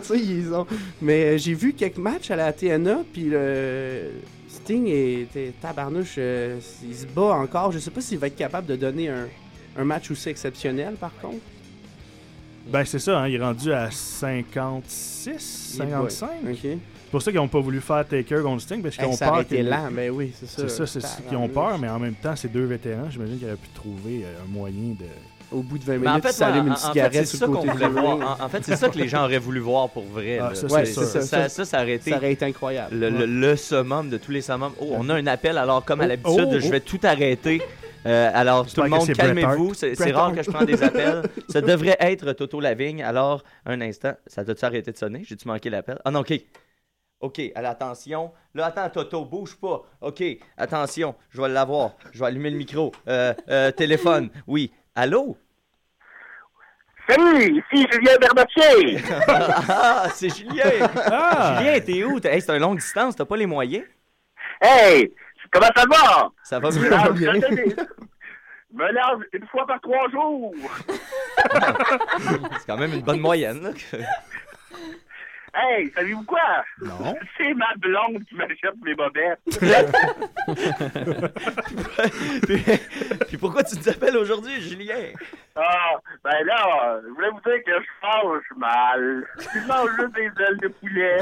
[0.03, 0.67] Sais, ils ont.
[1.03, 4.11] Mais euh, j'ai vu quelques matchs à la TNA, puis le.
[4.49, 6.15] Sting était tabarnouche.
[6.19, 6.59] euh,
[6.89, 7.73] il se bat encore.
[7.73, 9.27] Je sais pas s'il va être capable de donner un,
[9.77, 11.37] un match aussi exceptionnel, par contre.
[12.67, 16.29] Ben, c'est ça, hein, il est rendu à 56, 55.
[16.51, 16.59] Ok.
[16.63, 16.79] C'est
[17.11, 19.41] pour ça qu'ils n'ont pas voulu faire Taker contre Sting, parce qu'ils ont ça peur.
[19.43, 20.63] été que- lent, mais oui, c'est ça.
[20.63, 23.09] C'est ça, c'est ce qu'ils ont peur, mais en même temps, c'est deux vétérans.
[23.11, 25.05] J'imagine qu'ils auraient pu trouver euh, un moyen de.
[25.53, 27.15] Au bout de 20 Mais en minutes, fait, ils s'allument en- une en fait, cigarette
[27.15, 28.39] c'est sur ça le qu'on côté voulait du voir.
[28.41, 30.39] En, en fait, c'est ça que les gens auraient voulu voir pour vrai.
[30.41, 31.05] Ah, ça, Ouais, ça.
[31.21, 32.97] Ça, ça, ça aurait été Ça aurait été incroyable.
[32.97, 34.73] le, le- le summum de tous les summums.
[34.81, 35.57] Oh, on a un appel.
[35.59, 36.71] Alors, comme à Oh, l'habitude, oh, je oh.
[36.71, 37.63] vais tout arrêter.
[38.07, 39.75] Euh, alors, tout le monde, calmez-vous.
[39.75, 41.23] C'est rare que je prends des appels.
[41.49, 43.03] Ça devrait être Toto Lavigne.
[43.03, 44.15] Alors, un instant.
[44.27, 45.23] Ça t'a-tu arrêté de sonner?
[45.25, 45.99] J'ai-tu manqué l'appel?
[46.05, 46.33] Ah non, OK.
[47.21, 48.33] OK, alors attention.
[48.55, 49.83] Là, attends, Toto, bouge pas.
[50.03, 50.23] OK,
[50.59, 51.93] attention, je vais l'avoir.
[52.13, 52.93] Je vais allumer le micro.
[53.09, 54.71] Euh, euh, téléphone, oui.
[54.95, 55.37] Allô?
[57.09, 58.99] Salut, ici Julien Bernatier.
[59.29, 60.89] ah, c'est Julien!
[60.97, 61.57] Ah!
[61.59, 62.19] Julien, t'es où?
[62.21, 63.85] T'es- Hey, c'est un longue distance, t'as pas les moyens?
[64.61, 65.11] Hey,
[65.55, 66.31] comment ça va?
[66.43, 66.71] Ça va
[67.11, 67.33] bien?
[67.39, 67.77] des-
[68.77, 70.53] je me lave une fois par trois jours.
[72.59, 73.63] C'est quand même une bonne moyenne.
[73.63, 73.71] là.
[75.55, 76.65] Hey, savez-vous quoi?
[76.83, 77.15] Non.
[77.39, 79.39] C'est ma blonde qui m'achète mes bobettes.
[82.47, 82.59] puis,
[83.29, 85.13] puis pourquoi tu nous appelles aujourd'hui, Julien?
[85.57, 89.27] Ah, ben là, je voulais vous dire que je mange mal.
[89.39, 91.19] Je mange juste des ailes de poulet.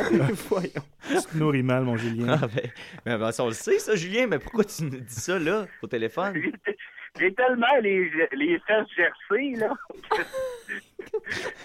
[0.49, 0.83] Voyons.
[1.09, 2.39] Tu te nourris mal, mon Julien.
[2.43, 2.71] Ah, ben,
[3.05, 5.87] ben, ben, on le sait, ça, Julien, mais pourquoi tu nous dis ça, là, au
[5.87, 6.33] téléphone?
[6.35, 6.77] J'ai-
[7.21, 9.69] J'ai tellement les, les fesses gercées, là.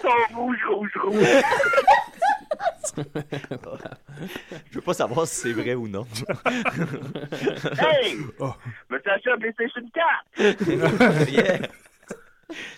[0.02, 1.24] sont rouges, rouges, rouges.
[4.70, 6.06] Je veux pas savoir si c'est vrai ou non.
[7.78, 8.16] Hey!
[8.40, 8.52] Oh.
[8.90, 9.82] Me suis acheté un PlayStation
[10.36, 11.58] 4 Yeah.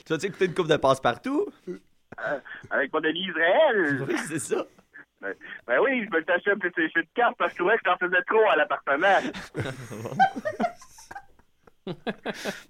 [0.04, 1.46] Tu vas-tu écouter une coupe de passe-partout?
[2.70, 4.04] avec mon ami Israël.
[4.08, 4.66] Oui, c'est ça.
[5.20, 5.34] Ben,
[5.66, 7.96] ben oui, je me suis acheté un PlayStation 4 parce que je trouvais que j'en
[7.98, 9.20] faisais trop à l'appartement.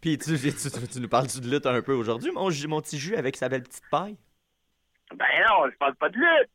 [0.00, 2.98] Puis tu, tu, tu- tu nous parles-tu de lutte un peu aujourd'hui, mon, mon petit
[2.98, 4.16] jus avec sa belle petite paille?
[5.14, 6.50] Ben non, je parle pas de lutte.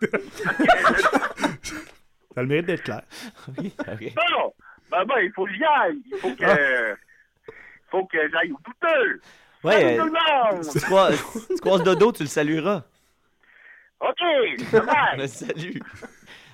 [2.34, 3.02] Ça a le mérite d'être clair.
[3.58, 3.74] Oui.
[3.78, 4.54] Non,
[4.90, 6.00] ben ben, il faut que j'y aille.
[6.06, 6.96] Il faut que...
[7.48, 9.20] Il faut que j'aille au douteux.
[9.64, 10.72] Ouais, Salut euh, tout le monde!
[10.72, 12.84] tu, croises, tu croises Dodo, tu le salueras.
[14.00, 14.20] OK,
[14.72, 15.18] bye!
[15.18, 15.80] Le salut.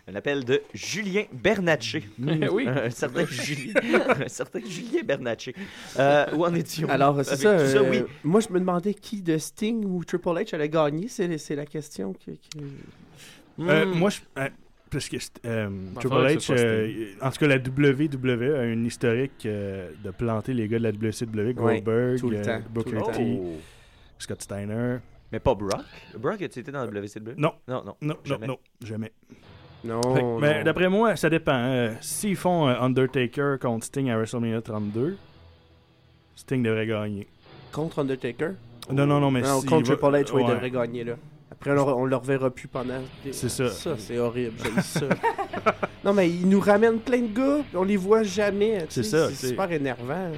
[0.07, 2.05] Un appel de Julien Bernatchez.
[2.53, 2.67] oui.
[2.69, 3.73] Un certain Julien,
[4.23, 5.55] un certain Julien Bernatchez.
[5.99, 7.49] Euh, où en étions Alors, c'est ça.
[7.51, 8.03] euh, oui.
[8.23, 11.09] Moi, je me demandais qui de Sting ou Triple H allait gagner.
[11.09, 12.33] C'est c'est la question que.
[12.33, 12.65] que-
[13.61, 13.99] Euh, Hmm.
[13.99, 14.19] moi, je.
[14.39, 14.49] euh,
[14.91, 19.91] parce que euh, Triple H, euh, en tout cas, la WWE a un historique euh,
[20.05, 23.57] de planter les gars de la WCW, Goldberg, euh, temps, Booker T, Oh.
[24.19, 24.99] Scott Steiner.
[25.33, 25.81] Mais pas Brock.
[26.19, 27.35] Brock, as-tu été dans la WCW?
[27.39, 27.55] Non.
[27.67, 27.97] Non, non.
[28.03, 28.47] Non, Jamais.
[28.47, 29.13] non, non, jamais.
[29.85, 30.01] Non.
[30.15, 30.65] Fait mais non.
[30.65, 31.53] d'après moi, ça dépend.
[31.57, 35.17] euh, S'ils font euh, Undertaker contre Sting à WrestleMania 32,
[36.37, 37.27] Sting devrait gagner.
[37.73, 38.51] Contre Undertaker?
[38.91, 41.15] Non, non, non, mais Non, s'il contre Triple H, oui, il devrait gagner là.
[41.51, 43.01] Après, on, le- on le reverra plus pendant.
[43.31, 43.69] C'est ça.
[43.71, 44.53] Ça, c'est horrible.
[44.63, 45.07] J'aime ça.
[46.05, 48.85] non, mais ils nous ramènent plein de gars, puis on les voit jamais.
[48.89, 50.31] C'est ça, C'est c'est- super énervant.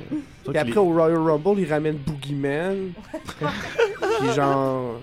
[0.47, 2.91] Puis après, les- au Royal Rumble, ils ramènent Boogeyman.
[4.21, 5.01] Puis genre,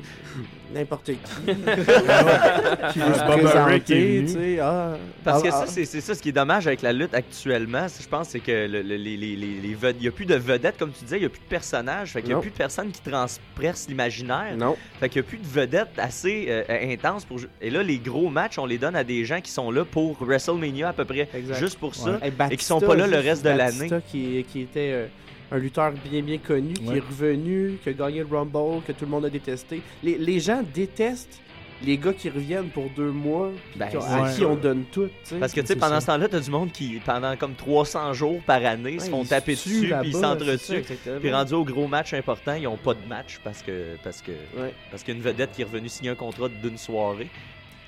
[0.73, 1.13] n'importe qui.
[1.15, 4.25] qui veut se présenter, venu.
[4.27, 4.59] tu sais.
[4.61, 6.93] Ah, Parce que ah, ça, ah, c'est c'est ça, ce qui est dommage avec la
[6.93, 10.07] lutte actuellement, je pense, c'est que le- le- les, les, les, les ved- il n'y
[10.07, 12.29] a plus de vedettes, comme tu disais, il n'y a plus de personnages, fait qu'il
[12.31, 14.55] n'y a plus de personnes qui transpercent l'imaginaire.
[14.57, 14.75] Non.
[14.99, 17.39] Fait qu'il n'y a plus de vedettes assez euh, intenses pour.
[17.61, 20.17] Et là, les gros matchs, on les donne à des gens qui sont là pour
[20.23, 21.59] WrestleMania à peu près, Exact.
[21.59, 22.19] juste pour ça.
[22.21, 24.03] Hey, et qui sont pas là le reste de Batista l'année.
[24.09, 25.05] Qui, qui était euh,
[25.53, 29.05] un lutteur bien bien connu, qui est revenu, qui a gagné le Rumble, que tout
[29.05, 29.81] le monde a détesté.
[30.03, 31.39] Les, les gens détestent
[31.85, 35.09] les gars qui reviennent pour deux mois, Ben, qui- c'est à qui on donne tout.
[35.39, 36.01] Parce que, tu sais, C'est pendant ça.
[36.01, 39.53] ce temps-là, t'as du monde qui, pendant comme 300 jours par année, se font taper
[39.55, 40.81] dessus, puis ils s'entretuent.
[41.19, 44.31] Puis rendu au gros match important, ils ont pas de match parce que parce que
[44.57, 44.73] Ouais.
[44.91, 47.27] parce qu'il y a une vedette qui est revenue signer un contrat d'une soirée.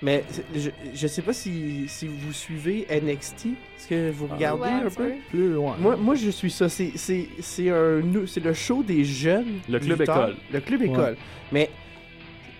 [0.05, 0.23] Mais
[0.55, 3.47] je, je sais pas si, si vous suivez NXT.
[3.47, 5.13] Est-ce que vous regardez Ouais, un peu?
[5.31, 5.75] Plus loin.
[5.79, 6.69] Moi, moi, je suis ça.
[6.69, 9.59] C'est, c'est, c'est, un, nou- c'est le show des jeunes.
[9.67, 10.15] Le club lutteurs.
[10.29, 10.35] école.
[10.53, 11.17] Le club école.
[11.51, 11.71] Mais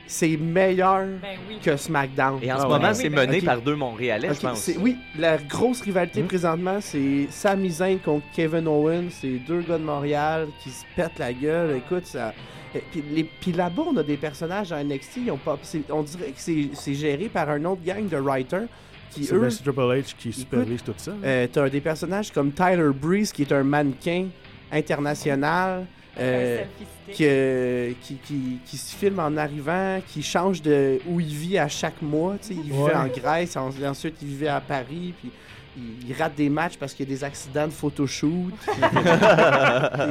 [0.08, 1.58] c'est meilleur Ben oui.
[1.64, 2.40] que SmackDown.
[2.42, 4.70] Et en ce moment, Oui, c'est ben mené par deux Montréalais, je pense.
[4.80, 6.28] oui, la grosse rivalité Hmm.
[6.28, 9.10] présentement, c'est Sami Zayn contre Kevin Owens.
[9.12, 11.78] C'est deux gars de Montréal qui se pètent la gueule.
[11.78, 12.34] Écoute, ça.
[12.76, 15.18] et Puis, les- puis là-bas, on a des personnages en NXT.
[15.26, 15.58] Ils ont pas,
[15.90, 18.68] on dirait que c'est, c'est géré par un autre gang de writers
[19.12, 21.12] qui, C'est eux, Triple H qui supervise tout ça.
[21.24, 24.28] euh, t'as des personnages comme Tyler Breeze, qui est un mannequin
[24.72, 25.86] international.
[26.20, 26.64] Euh,
[27.12, 31.58] qui, euh, qui, qui, qui se filme en arrivant, qui change de où il vit
[31.58, 32.36] à chaque mois.
[32.42, 32.54] tu sais.
[32.56, 32.96] Il vivait Ouais.
[32.96, 35.32] en Grèce, en- ensuite il vivait à Paris, puis
[35.78, 38.54] il, il rate des matchs parce qu'il y a des accidents de photoshoot.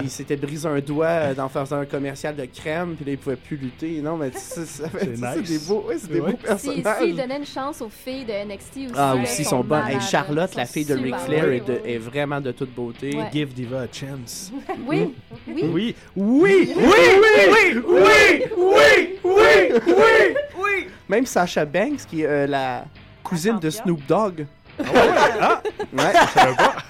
[0.02, 3.18] il s'était brisé un doigt euh, dans faisant un commercial de crème, puis là il
[3.18, 4.00] pouvait plus lutter.
[4.00, 4.80] Non, mais C'est
[5.16, 5.48] nice.
[5.48, 6.32] des beaux, ouais, c'est des Ouais.
[6.32, 7.02] beaux Si, personnages.
[7.04, 8.92] si donnait une chance aux filles de NXT aussi.
[8.96, 9.86] ah, aussi, sont bonnes.
[9.88, 13.14] Hey, Charlotte, la fille de Ric Flair, est, de- est vraiment de toute beauté.
[13.16, 13.28] Ouais.
[13.32, 14.52] Give Diva a chance.
[14.86, 15.14] Oui,
[15.48, 15.62] oui.
[15.64, 20.86] Oui, oui, oui, oui, oui, oui, oui, oui, oui, oui.
[21.08, 22.84] Même Sasha Banks, qui est euh, la
[23.22, 23.70] cousine de.
[23.70, 24.46] Snoop Dogg.
[24.80, 26.12] Ah, Ouais?
[26.12, 26.74] je savais pas.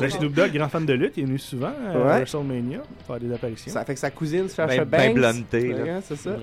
[0.00, 2.02] Ben, Snoop Dogg, grand fan de lutte, il est venu souvent à Ouais.
[2.18, 3.72] WrestleMania faire des apparitions.
[3.72, 5.14] Ça fait que sa cousine, Sasha Ben- ben Banks.
[5.14, 5.82] blunté, là.
[5.84, 6.30] Ouais, c'est ça.
[6.30, 6.38] Ouais.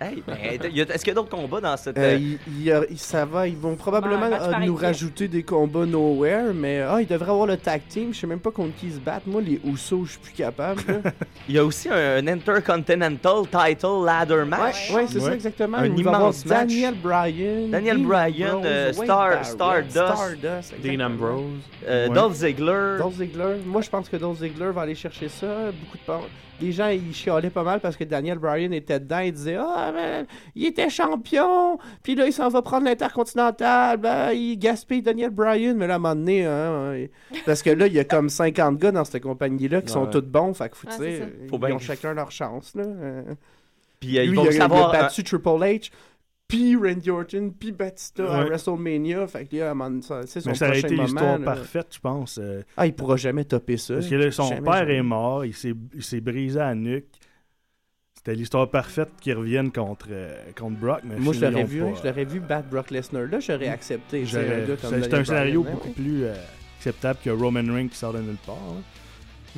[0.00, 1.98] Hey, ben, est-ce qu'il y a d'autres combats dans cette.
[1.98, 5.26] Euh, euh, il- il y a- il- ça va, ils vont probablement euh, nous rajouter
[5.28, 8.14] des combats nowhere, mais ah, ils devraient avoir le tag team.
[8.14, 9.26] Je sais même pas contre qui ils se battent.
[9.26, 10.82] Moi, les Usos, je suis plus capable.
[11.48, 14.90] Il y a aussi un, un Intercontinental Title Ladder ouais, match.
[14.92, 15.34] ouais, c'est ça Ouais.
[15.34, 15.78] exactement.
[15.78, 16.68] Un immense match.
[16.68, 19.90] Daniel Bryan, Daniel Bryan, euh, Star- Stardust.
[19.92, 21.00] Stardust, Dean.
[21.00, 21.42] Ambrose.
[21.86, 22.14] Euh, Ouais.
[22.14, 22.98] Dolph Ziggler.
[22.98, 23.56] Dolph Ziggler.
[23.66, 25.46] Moi, je pense que Dolph Ziggler va aller chercher ça.
[25.72, 26.02] Beaucoup de
[26.60, 29.20] Les gens, ils chialaient pas mal parce que Daniel Bryan était dedans.
[29.20, 31.78] Ils disaient Ah, ben, il était champion.
[32.02, 33.96] Puis là, il s'en va prendre l'intercontinental.
[33.98, 35.74] Ben, il gaspille Daniel Bryan.
[35.76, 37.10] Mais là, à un moment donné, hein, ouais.
[37.46, 40.10] parce que là, il y a comme 50 gars dans cette compagnie-là qui sont Ouais.
[40.10, 40.52] tous bons.
[40.54, 41.20] Fait que, faut, Ouais,
[41.68, 42.74] ils ont que- chacun leur chance.
[42.74, 42.84] Là.
[42.84, 43.22] Euh,
[44.00, 44.88] Puis euh, ils lui, vont il a, il a savoir.
[44.90, 45.90] euh, battu Triple H.
[46.48, 48.44] Puis Randy Orton, puis Batista à.
[48.44, 49.26] WrestleMania.
[49.26, 49.74] Fait que là,
[50.26, 52.38] c'est son Mais ça aurait prochain été l'histoire parfaite, je pense.
[52.42, 53.94] euh, Ah, il pourra jamais topper ça.
[53.94, 54.96] Parce que là, son Jamais, père jamais.
[54.96, 57.04] est mort, il s'est brisé à la nuque.
[58.14, 61.00] C'était l'histoire parfaite qu'il revienne contre, euh, contre Brock.
[61.04, 63.26] Mais Moi, je l'aurais vu, je l'aurais vu battre Brock Lesnar.
[63.26, 64.22] Là, j'aurais accepté.
[64.22, 65.94] un C'est un scénario Bryan, beaucoup hein.
[65.94, 66.34] plus euh,
[66.78, 68.56] acceptable que Roman Reigns qui sort de nulle part.
[68.56, 68.82] hein.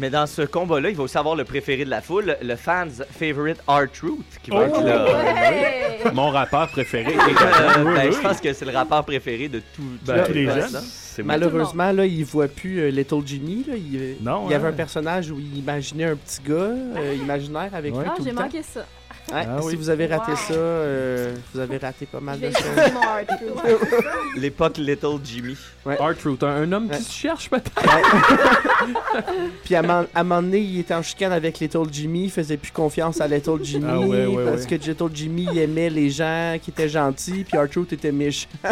[0.00, 2.86] Mais dans ce combat-là, il va aussi avoir le préféré de la foule, le fans
[3.10, 4.64] favorite R-Truth, qui va Oh!
[4.64, 5.04] être là.
[5.04, 6.10] Ouais!
[6.14, 7.12] Mon rappeur préféré.
[7.14, 10.52] Euh, ben, je pense que c'est le rappeur préféré de tout, Ben, tous les le
[10.52, 10.80] jeunes.
[11.24, 13.64] Malheureusement, là, il voit plus euh, Little Jimmy.
[13.68, 13.74] Là.
[13.76, 14.70] Il, Non, il y avait hein.
[14.70, 18.00] un personnage où il imaginait un petit gars euh, imaginaire avec Ouais.
[18.02, 18.42] lui Ah, tout j'ai le temps.
[18.44, 18.86] manqué ça.
[19.32, 19.76] Ouais, Ah si oui.
[19.76, 20.36] vous avez raté Wow.
[20.36, 22.56] ça, euh, vous avez raté pas mal de choses.
[24.36, 25.56] L'époque Little Jimmy.
[25.86, 26.96] R-Truth, un, un homme Ouais.
[26.96, 27.70] qui se cherche peut-être.
[29.64, 32.30] Puis à, man- à un moment donné, il était en chicane avec Little Jimmy, il
[32.30, 34.78] faisait plus confiance à Little Jimmy Ah ouais, ouais, parce ouais.
[34.78, 38.48] que Little Jimmy il aimait les gens qui étaient gentils, puis R-Truth était méchant.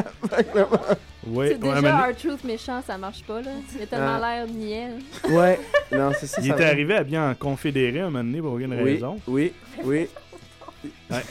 [1.30, 3.50] Ouais, C'est ouais, déjà art truth méchant, ça marche pas là.
[3.76, 4.36] Il a tellement Ah.
[4.36, 4.88] l'air niais.
[5.28, 5.60] ouais,
[5.92, 6.40] non, c'est ça.
[6.40, 6.70] il ça était va.
[6.70, 9.18] arrivé à bien en confédéré un moment donné pour aucune Oui, raison.
[9.26, 9.52] oui,
[9.84, 10.08] oui.
[11.10, 11.24] Ouais,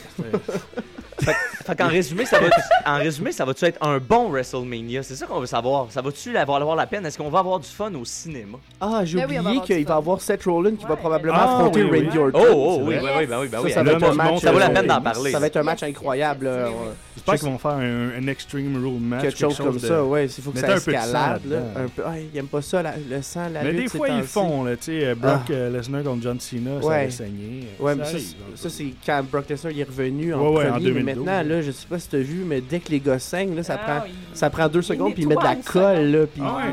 [1.20, 2.46] Fait qu'en résumé, ça va
[2.86, 5.02] en résumé, ça va-tu être un bon WrestleMania?
[5.02, 5.86] C'est ça qu'on veut savoir.
[5.90, 7.04] Ça va-tu avoir, avoir la peine?
[7.04, 8.58] Est-ce qu'on va avoir du fun au cinéma?
[8.80, 9.96] Ah, j'ai Ben oui, va oublié avoir qu'il va fun.
[9.98, 12.04] avoir Seth Rollin qui va probablement Ah, affronter oui, oui.
[12.06, 12.38] Randy Orton.
[12.40, 13.72] Oh, oh, oui, oui, oui, ben oui, ben Ça, oui.
[13.72, 14.30] ça va être un match.
[14.30, 15.32] monde, ça vaut la euh, peine d'en parler.
[15.32, 16.46] Ça va être un match incroyable.
[16.46, 16.72] Ouais.
[17.16, 19.22] J'espère Je qu'ils vont faire un, un Extreme Rule match.
[19.22, 20.26] quelque chose comme de- ça, ouais.
[20.26, 21.40] Il faut que Mettez ça un peu de sang escalade.
[21.46, 21.56] Là.
[21.76, 22.02] Un peu...
[22.02, 24.64] ouais, ils aiment pas ça, la- le sang, la Mais lutte, des fois, ils font,
[24.64, 24.76] là.
[24.76, 25.52] Tu sais, euh, Brock Ah.
[25.52, 27.04] euh, Lesnar contre John Cena, ça Ouais.
[27.06, 27.66] a saigné.
[27.80, 28.20] Ouais, mais ça, hein.
[28.54, 31.02] ça, c'est quand Brock Lesnar est revenu en premier.
[31.08, 31.24] Mais 2012.
[31.26, 33.62] maintenant, là, je sais pas si t'as vu, mais dès que les gars saignent, là,
[33.62, 36.26] ça, Ah, prend, il- ça prend deux secondes, puis ils mettent de la colle, là,
[36.26, 36.72] puis Ah ouais.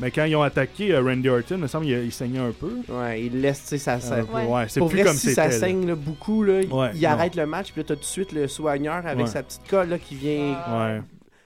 [0.00, 2.50] Mais quand ils ont attaqué euh, Randy Orton, il me semble qu'il il saignait un
[2.50, 2.72] peu.
[2.88, 4.46] Ouais, il laisse, tu sais, ça, peu, Ouais.
[4.46, 7.02] ouais, c'est Pour plus vrai, comme si ça saigne là, beaucoup, là, il- Ouais, il
[7.02, 7.08] non.
[7.10, 9.30] arrête le match, puis là, t'as tout de suite le soigneur avec Ouais.
[9.30, 10.56] sa petite colle là, qui vient.
[10.72, 11.02] Ouais.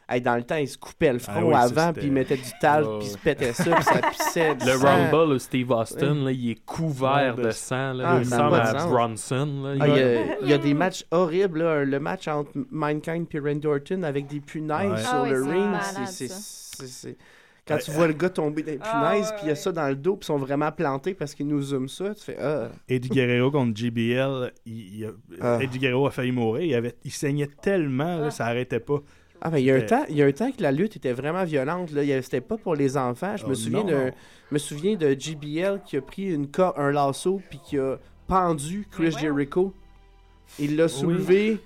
[0.09, 2.13] Hey, dans le temps, il se coupait le front Ah oui, ça, avant, puis il
[2.13, 4.55] mettait du talc, puis il se pétait ça, puis ça pissait.
[4.55, 4.87] du Le sang.
[5.11, 7.93] Rumble, là, Steve Austin, là, il est couvert Ouais, de de- sang.
[7.93, 8.91] Là, Ah, il ressemble à sens.
[8.91, 9.63] Bronson.
[9.65, 11.85] Là, Ah, il- y a, il y a des matchs horribles, là.
[11.85, 15.01] le match entre Mankind et Randy Orton avec des punaises Ouais.
[15.03, 15.75] sur Ah oui, le ring.
[16.07, 17.17] c'est-
[17.67, 19.73] Quand tu vois le gars tomber dans les Ah, punaises, puis il y a ça
[19.73, 22.37] dans le dos, puis ils sont vraiment plantés parce qu'ils nous zooment ça, tu fais
[22.41, 22.69] Ah.
[22.89, 25.05] Eddie Guerrero contre JBL, il- il
[25.43, 25.61] a-.
[25.61, 26.63] Eddie Guerrero a failli mourir.
[26.65, 29.01] Il, avait, il saignait tellement, là, ça arrêtait pas.
[29.41, 30.97] Ah, ben, il y a un temps, il y a un temps que la lutte
[30.97, 31.93] était vraiment violente.
[31.93, 32.03] Là.
[32.23, 33.37] C'était pas pour les enfants.
[33.37, 34.11] Je me Oh, souviens non, de, non.
[34.51, 37.97] je me souviens de JBL qui a pris une un lasso puis qui a
[38.27, 39.21] pendu Chris Mais.
[39.21, 39.73] Jericho.
[40.59, 41.59] Il l'a soulevé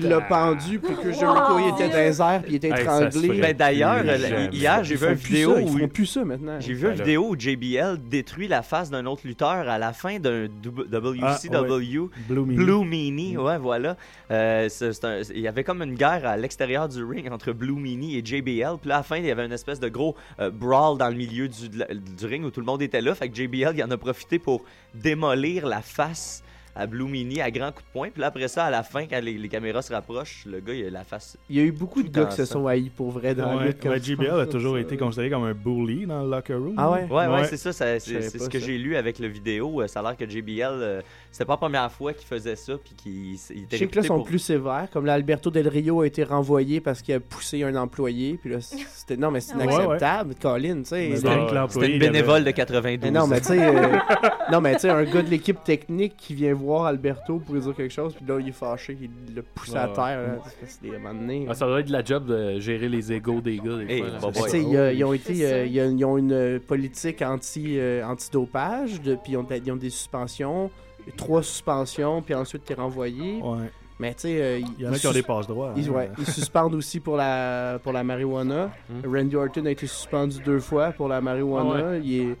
[0.00, 2.68] puis il l'a pendu puis Chris Jericho il était dans les airs puis il était
[2.68, 3.40] étranglé.
[3.40, 4.04] Ben, d'ailleurs,
[4.52, 6.56] hier, j'ai Ils vu une vidéo ça, ils où font plus ça maintenant.
[6.60, 10.18] J'ai vu une vidéo où JBL détruit la face d'un autre lutteur à la fin
[10.18, 12.10] d'un WCW.
[12.28, 12.56] Blue Meanie.
[12.56, 13.96] Blue Meanie, ouais, voilà.
[14.30, 14.68] Euh,
[15.02, 18.24] un- il y avait comme une guerre à l'extérieur du ring entre Blue Meanie et
[18.24, 18.78] JBL.
[18.80, 21.08] Puis là, à la fin, il y avait une espèce de gros euh, brawl dans
[21.08, 23.14] le milieu du, du ring où tout le monde était là.
[23.14, 24.62] Fait que JBL, il en a profité pour
[24.94, 26.42] démolir la face
[26.76, 28.08] à Blue Meanie à grands coups de poing.
[28.10, 30.74] Puis là, après ça, à la fin, quand les, les caméras se rapprochent, le gars,
[30.74, 31.36] il a la face.
[31.48, 33.56] Il y a eu beaucoup de gars qui se sont haïs pour vrai dans la
[33.56, 33.80] Ouais, lutte.
[33.80, 34.04] comme ouais, ça.
[34.04, 36.74] JBL a toujours été considéré comme un bully dans le locker room.
[36.76, 37.04] Ah ouais?
[37.04, 37.44] Ouais, ouais, Ouais.
[37.44, 37.72] c'est ça.
[37.72, 39.82] c'est ce que j'ai lu avec le vidéo.
[39.82, 42.72] Euh, Ça a l'air que JBL, euh, c'était pas la première fois qu'il faisait ça.
[42.82, 44.88] Puis qu'il il était Je sais que là, sont pour- plus sévères.
[44.92, 48.38] Comme là, Alberto Del Rio a été renvoyé parce qu'il a poussé un employé.
[48.40, 49.16] Puis là, c'était...
[49.16, 49.64] Non, mais c'est ouais.
[49.64, 51.16] inacceptable, Colin, tu sais.
[51.16, 53.40] C'était- une avait- bénévole de 92 Mais non, mais ans.
[53.40, 53.96] tu sais, euh,
[54.52, 57.60] non, mais tu sais, un gars de l'équipe technique qui vient voir Alberto pour lui
[57.60, 59.92] dire quelque chose, puis là, il est fâché, il l'a poussé à Ouais.
[59.94, 60.20] terre.
[60.22, 60.38] là.
[60.66, 63.76] C'est des Ah, ça doit être de la job de gérer les égos des gars.
[63.78, 67.22] Des Hey, fois, bah, y a- ils ont été, euh, ils ont une euh, politique
[67.22, 70.70] anti, euh, anti-dopage, de- puis ils ont, ils ont des suspensions,
[71.16, 73.40] trois suspensions, puis ensuite t'es renvoyé.
[73.42, 73.70] Ouais.
[74.00, 75.72] Mais tu sais, euh, ils- Il y en a qui ont des passes droits.
[75.76, 75.92] Ils, hein.
[75.92, 78.70] ouais, ils suspendent aussi pour la, pour la marijuana.
[78.90, 79.14] Hmm.
[79.16, 81.90] Randy Orton a été suspendu deux fois pour la marijuana.
[81.92, 82.36] Ah Il est...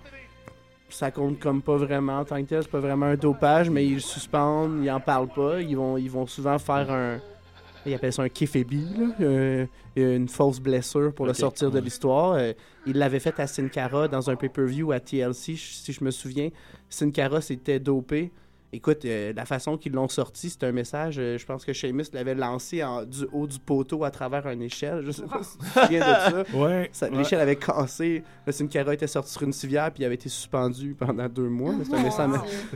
[0.88, 3.86] Ça compte comme pas vraiment en tant que tel, c'est pas vraiment un dopage, mais
[3.86, 5.60] ils le suspendent, ils en parlent pas.
[5.60, 7.18] Ils vont, ils vont souvent faire un.
[7.86, 12.32] Ils appellent ça un kéfébi, là, euh, une fausse blessure pour le sortir de l'histoire.
[12.32, 12.52] Euh,
[12.86, 16.48] il l'avait fait à Sin Cara dans un pay-per-view à TLC, si je me souviens.
[16.88, 18.32] Sin Cara s'était dopé.
[18.74, 21.16] Écoute, euh, la façon qu'ils l'ont sorti, c'est un message.
[21.18, 24.62] euh, je pense que Sheamus l'avait lancé en- du haut du poteau à travers une
[24.62, 25.02] échelle.
[25.06, 26.44] Je sais pas si tu te souviens de ça.
[26.58, 26.88] Ouais.
[26.92, 27.16] Ça- ouais.
[27.18, 28.22] L'échelle avait cassé.
[28.46, 31.48] Là, Sin Cara était sorti sur une civière puis il avait été suspendu pendant deux
[31.48, 31.72] mois.
[31.78, 32.30] Mais C'est un message.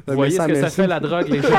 [0.06, 1.48] Vous voyez ce que ça fait la drogue, les gens?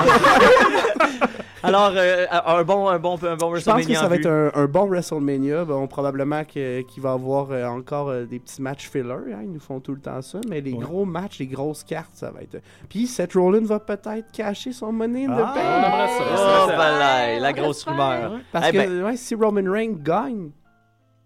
[1.62, 4.22] Alors, euh, un bon, un bon, un bon Je pense que WrestleMania ça va vue.
[4.22, 5.66] être un, un bon WrestleMania.
[5.66, 9.12] Bon, probablement qu'il va y avoir encore des petits matchs filler.
[9.12, 10.40] hein, Ils nous font tout le temps ça.
[10.50, 10.80] Mais les Ouais.
[10.80, 12.62] gros matchs, les grosses cartes, ça va être.
[12.88, 15.58] Puis Seth Rollins va peut-être cacher son money in the Ah, bank.
[15.58, 16.24] on aimerait ça.
[16.32, 18.40] Oh, Ça, là, la On grosse rumeur.
[18.52, 20.52] Parce Eh que ben- ouais, si Roman Reigns gagne,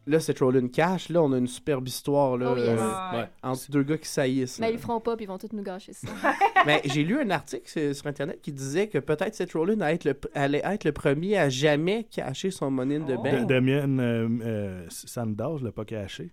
[0.06, 1.08] là, Seth Rollins cash.
[1.10, 2.68] Là, on a une superbe histoire là, Oh, yes.
[2.68, 3.30] euh, Ouais.
[3.42, 4.60] entre deux gars qui saillissent.
[4.60, 4.72] Mais là.
[4.72, 6.08] ils le feront pas, puis ils vont tous nous gâcher ça.
[6.66, 10.04] Mais j'ai lu un article sur, Internet qui disait que peut-être Seth Rollins allait être,
[10.06, 13.48] le, allait être le premier à jamais cacher son money in the De- bank.
[13.48, 16.32] Damien euh, euh, Sandow, je l'ai pas caché.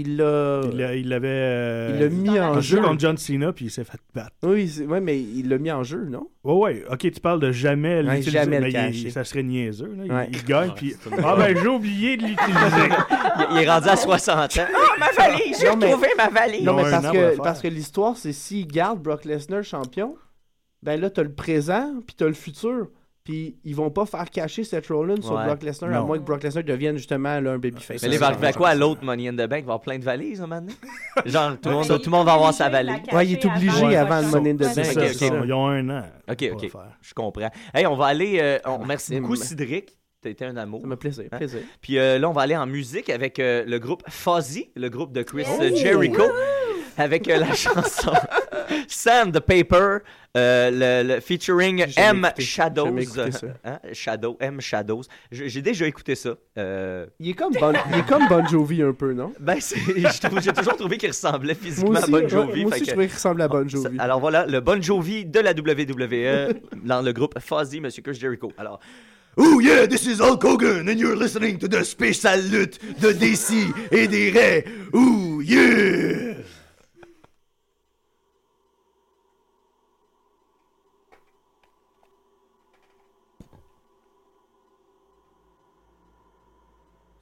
[0.00, 1.28] Il l'a Il l'a- il l'avait.
[1.28, 4.30] euh, il l'a mis en jeu contre John Cena, puis il s'est fait battre.
[4.44, 6.28] Oui, ouais, mais il l'a mis en jeu, non?
[6.44, 6.84] Ouais, ouais.
[6.90, 8.30] Ok, tu parles de jamais Ouais, l'utiliser.
[8.30, 9.10] jamais mais cacher.
[9.10, 9.92] ça serait niaiseux.
[9.96, 10.04] Là.
[10.04, 10.28] Il- Ouais.
[10.32, 10.94] Il, gagne, Ouais, puis.
[11.24, 12.36] Ah, ben, j'ai oublié de l'utiliser.
[13.40, 14.66] Il, il est rendu à 60 ans.
[14.74, 15.58] Ah, ma valise!
[15.60, 16.62] J'ai mais- retrouvé ma valise!
[16.64, 20.16] Non, mais parce que, parce que l'histoire, c'est s'il garde Brock Lesnar champion,
[20.82, 22.88] ben là, t'as le présent, puis t'as le futur.
[23.28, 25.34] Puis ils vont pas faire cacher Seth Rollins sur.
[25.34, 28.02] Brock Lesnar, à moins que Brock Lesnar devienne justement là, un babyface.
[28.02, 29.58] Mais les va arriver à quoi à l'autre Money in the Bank?
[29.60, 30.72] Il va avoir plein de valises, un moment donné?
[31.26, 32.94] Genre, tout le monde, Mais tout le monde va avoir sa valise.
[33.12, 34.70] Ouais, il est obligé cacher avant le Money in the Bank.
[34.72, 35.42] c'est Ça, Ok, ça, ok.
[35.44, 36.04] Ils ont un an.
[36.30, 36.70] Ok, ok.
[36.70, 36.80] faire.
[37.02, 37.50] Je comprends.
[37.74, 38.38] Hey, on va aller.
[38.40, 39.20] euh, on, merci Maxime.
[39.20, 39.98] beaucoup, Cédric.
[40.22, 40.80] T'as été un amour.
[40.80, 41.36] Ça me plaisir, Hein?
[41.36, 41.60] plaisir.
[41.82, 45.12] Puis euh, là, on va aller en musique avec euh, le groupe Fuzzy, le groupe
[45.12, 45.62] de Chris Oh!
[45.76, 46.24] Jericho,
[46.96, 48.12] avec euh, la chanson
[48.88, 49.98] Sand the Paper,
[50.36, 52.42] euh, le, le featuring M écouté.
[52.42, 52.96] Shadows.
[53.64, 53.78] Hein?
[53.92, 55.02] Shadow, M Shadows.
[55.32, 56.34] Je- J'ai déjà écouté ça.
[56.58, 59.32] Euh, Il est comme Bon, il est comme bon Jovi un peu, non?
[59.40, 59.58] ben,
[60.42, 62.62] j'ai toujours trouvé qu'il ressemblait physiquement aussi, à Bon ouais, Jovi.
[62.62, 63.96] moi aussi je trouvais qu'il ressemble à Bon Jovi.
[63.98, 66.54] alors voilà, le Bon Jovi de la WWE
[66.84, 68.52] dans le groupe Fuzzy, Monsieur Chris Jericho.
[68.58, 68.80] Alors,
[69.40, 73.52] Oh yeah, this is Hulk Hogan, and you're listening to the spécial lutte de DC
[73.92, 74.64] et des Rays.
[74.92, 76.34] Ooh yeah!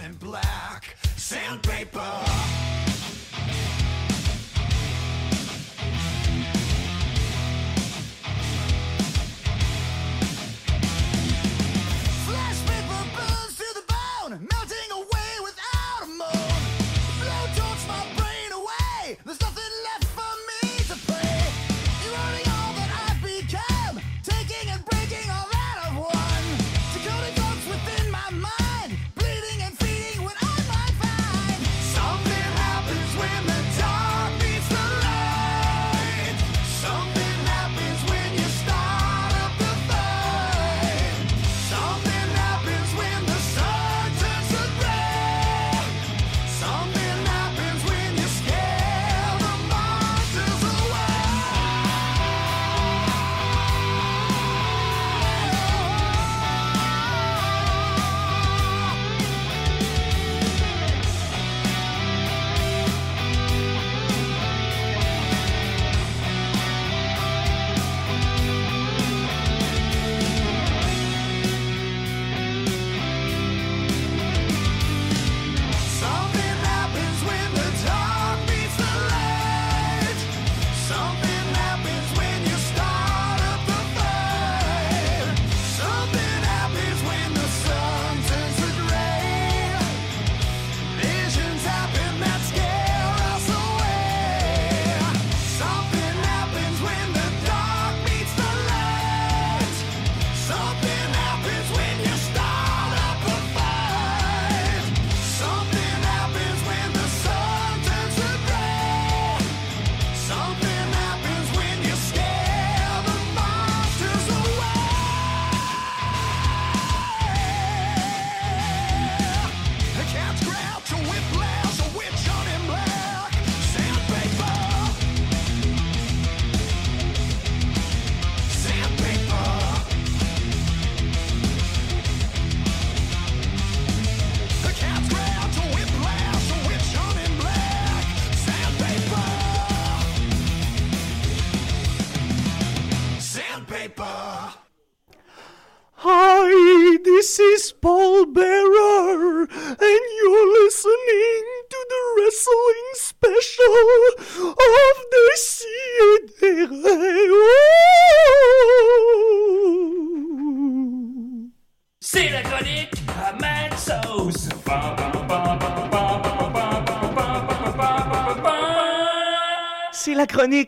[0.00, 0.96] a witch hunt in black.
[1.16, 2.59] Sandpaper.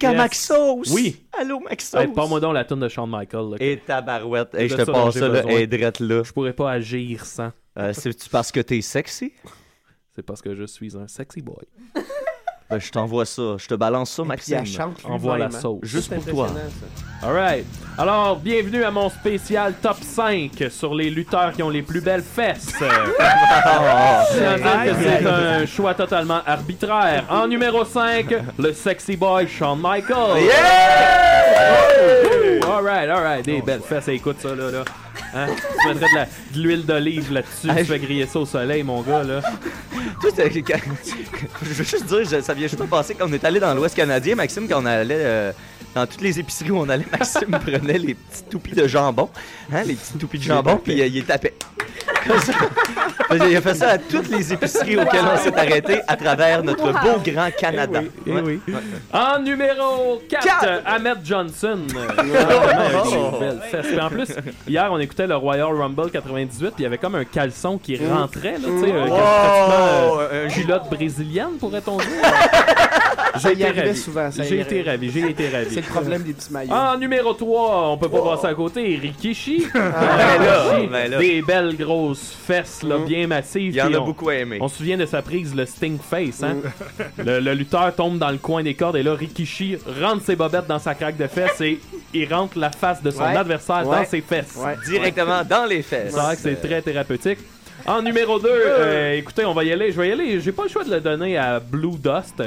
[0.05, 0.17] À Yes.
[0.19, 0.91] Maxos.
[0.93, 1.17] Oui.
[1.39, 2.01] Allô, Maxos.
[2.01, 3.51] Hey, Pas-moi donc la tune de Shawn Michaels.
[3.51, 3.57] là.
[3.61, 4.55] Et tabarouette.
[4.55, 6.23] Hey, je te passe ça, là, drette là.
[6.25, 7.53] Je pourrais pas agir sans.
[7.79, 9.33] Euh, C'est-tu parce que t'es sexy?
[10.15, 11.57] C'est parce que je suis un sexy boy.
[12.73, 13.57] Ben, je t'envoie ça.
[13.59, 14.59] Je te balance ça, Puis Maxime.
[14.61, 15.51] elle chante Envoie la hein.
[15.51, 15.81] sauce.
[15.83, 16.49] Juste pour toi.
[17.23, 17.67] Alright.
[17.99, 22.23] Alors, bienvenue à mon spécial top 5 sur les lutteurs qui ont les plus belles
[22.23, 22.73] fesses.
[22.81, 27.25] Ah, Je tiens à dire que c'est un choix totalement arbitraire.
[27.29, 30.49] En numéro 5, le sexy boy Shawn Michaels.
[32.65, 32.71] Oh!
[32.71, 33.45] Alright, alright.
[33.45, 34.09] Des belles fesses.
[34.09, 34.71] Écoute ça, là.
[34.71, 34.85] là.
[35.35, 35.47] Hein?
[35.83, 37.69] Tu mettrais de l'huile d'olive là-dessus.
[37.77, 39.41] Tu fais griller ça au soleil, mon gars, là.
[41.63, 43.95] Je veux juste dire, ça vient juste de passer quand on est allé dans l'Ouest
[43.95, 45.53] canadien, Maxime, quand on allait euh,
[45.95, 49.29] dans toutes les épiceries où on allait, Maxime prenait les petits toupis de jambon,
[49.73, 51.55] hein, les petits toupis de jambon, puis euh, il les tapait.
[52.27, 52.53] Comme ça.
[53.49, 56.93] il a fait ça à toutes les épiceries auxquelles on s'est arrêté à travers notre
[56.93, 58.01] beau grand Canada.
[58.27, 58.79] Eh oui, eh Ouais.
[58.79, 58.79] oui.
[59.13, 60.83] En numéro 4, Quatre.
[60.87, 61.79] Ahmed Johnson.
[63.43, 63.83] Euh.
[63.83, 64.29] Puis en plus,
[64.69, 67.97] hier, on écoutait le Royal Rumble 98, puis il y avait comme un caleçon qui
[67.97, 72.07] rentrait, là, tu sais, euh, pratiquement euh, un culotte brésilienne, pourrait-on dire.
[73.35, 73.97] Y été ravi.
[73.97, 75.67] souvent, J'ai été ravi, j'ai été ravi.
[75.71, 76.73] C'est le problème des petits maillots.
[76.73, 79.67] En numéro 3, on peut pas passer à côté, Rikishi.
[79.73, 81.19] Ben là, Rikishi, ben là.
[81.19, 83.73] Des belles grosses fesses là, bien massives.
[83.73, 84.59] Il y en a on- beaucoup aimé.
[84.61, 86.43] On se souvient de sa prise, le Sting Face.
[86.43, 86.57] Hein?
[87.19, 90.67] le, le lutteur tombe dans le coin des cordes et là, Rikishi rentre ses bobettes
[90.67, 91.81] dans sa craque de fesses et
[92.15, 93.37] il rentre la face de son Ouais.
[93.37, 94.57] adversaire dans ses fesses.
[94.57, 94.77] Ouais.
[94.87, 96.13] Directement dans les fesses.
[96.15, 97.39] C'est vrai que c'est très thérapeutique.
[97.87, 99.91] En numéro 2, écoutez, on va y aller.
[99.91, 100.41] Je vais y aller.
[100.41, 102.43] J'ai pas le choix de le donner à Blue Dust.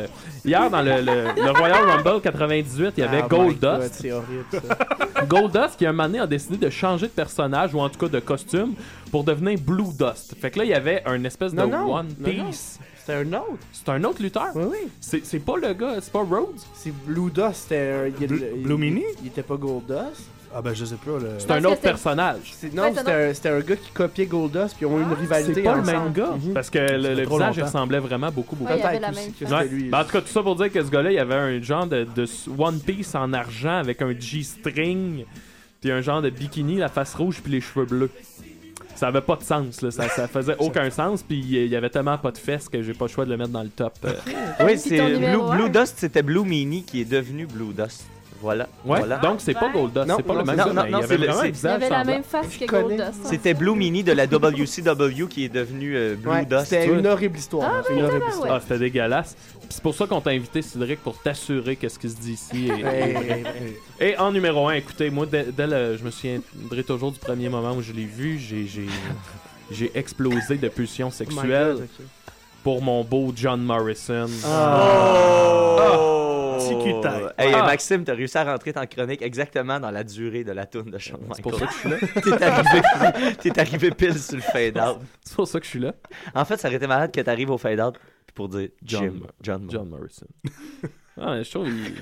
[0.46, 3.96] Hier, dans le, le- le Royal Rumble 98, il y avait Ah, Gold God, Dust.
[4.02, 5.24] C'est horrible, ça.
[5.26, 8.00] Gold Dust qui un moment donné a décidé de changer de personnage ou en tout
[8.00, 8.74] cas de costume
[9.12, 10.36] pour devenir Blue Dust.
[10.40, 12.46] Fait que là il y avait un espèce Non, de non, One non, non.
[12.48, 12.80] Piece.
[13.00, 13.58] C'était un autre.
[13.74, 14.48] C'est un autre lutteur.
[14.56, 14.78] Oui, oui.
[15.02, 16.56] C'est c'est pas le gars, c'est pas Rhodes?
[16.74, 17.68] C'est Blue Dust.
[17.70, 19.04] C'était Blue- il- Blue Mini?
[19.22, 20.30] Il était pas Gold Dust.
[20.58, 21.20] Ah ben je sais pas.
[21.20, 21.32] Le...
[21.38, 22.54] C'est un autre personnage.
[22.74, 22.84] Non,
[23.34, 25.54] c'était un, gars qui copiait Goldust, puis ils ont eu une rivalité.
[25.56, 26.54] C'est pas le même gars Mhm.
[26.54, 28.72] parce que le, le visage ressemblait vraiment beaucoup beaucoup.
[28.72, 31.86] Ben, en tout cas, tout ça pour dire que ce gars-là, il avait un genre
[31.88, 32.26] de, de
[32.58, 35.26] One Piece en argent avec un G-string,
[35.82, 38.10] puis un genre de bikini, la face rouge, puis les cheveux bleus.
[38.96, 39.92] Ça avait pas de sens, là.
[39.92, 42.94] Ça, ça faisait aucun sens, puis il y avait tellement pas de fesses que j'ai
[42.94, 43.94] pas le choix de le mettre dans le top.
[44.06, 44.14] euh.
[44.66, 45.70] Oui, c'est Blue, Blue?
[45.70, 48.06] Dust, c'était Blue Mini qui est devenu Blue Dust.
[48.42, 48.68] Voilà.
[48.86, 49.18] Ouais, voilà.
[49.18, 49.70] donc c'est pas.
[49.72, 51.42] Goldust, Non, c'est pas non, le même non, non, non, il avait le- vraiment un
[51.44, 52.66] c'est- Il visage avait la même face que.
[52.66, 53.02] Goldust.
[53.02, 53.12] hein.
[53.30, 56.66] C'était Blue Mini de la WCW qui est devenu euh, Blue Ouais, Dust.
[56.66, 57.84] C'était une horrible histoire.
[57.88, 58.44] Ah, une horrible histoire.
[58.52, 58.58] ouais.
[58.58, 59.36] Ah, c'était dégueulasse.
[59.70, 62.70] C'est pour ça qu'on t'a invité, Cédric, pour t'assurer qu'est-ce qui se dit ici.
[64.00, 67.50] Et, en numéro 1, écoutez, moi, dès, dès le- je me souviendrai toujours du premier
[67.50, 71.88] moment où je l'ai vu, j'ai, explosé de pulsions Oh sexuelles
[72.64, 74.28] pour mon beau John Morrison.
[74.46, 76.32] Oh!
[76.58, 77.34] Petit cul-tête.
[77.38, 77.66] Hey, Ah.
[77.66, 80.98] Maxime, t'as réussi à rentrer ta chronique exactement dans la durée de la tourne de
[80.98, 82.00] Shawn C'est pour ça Michaels.
[82.00, 82.38] que je suis là.
[82.38, 84.98] T'es arrivé, t'es arrivé pile sur le fade-out.
[85.22, 85.94] C'est pour ça que je suis là.
[86.34, 87.96] En fait, ça aurait été malade que t'arrives au fade-out
[88.34, 89.28] pour dire John Jim.
[89.42, 89.68] John.
[89.70, 90.28] John Morrison.
[91.18, 91.94] Ah, je trouve il...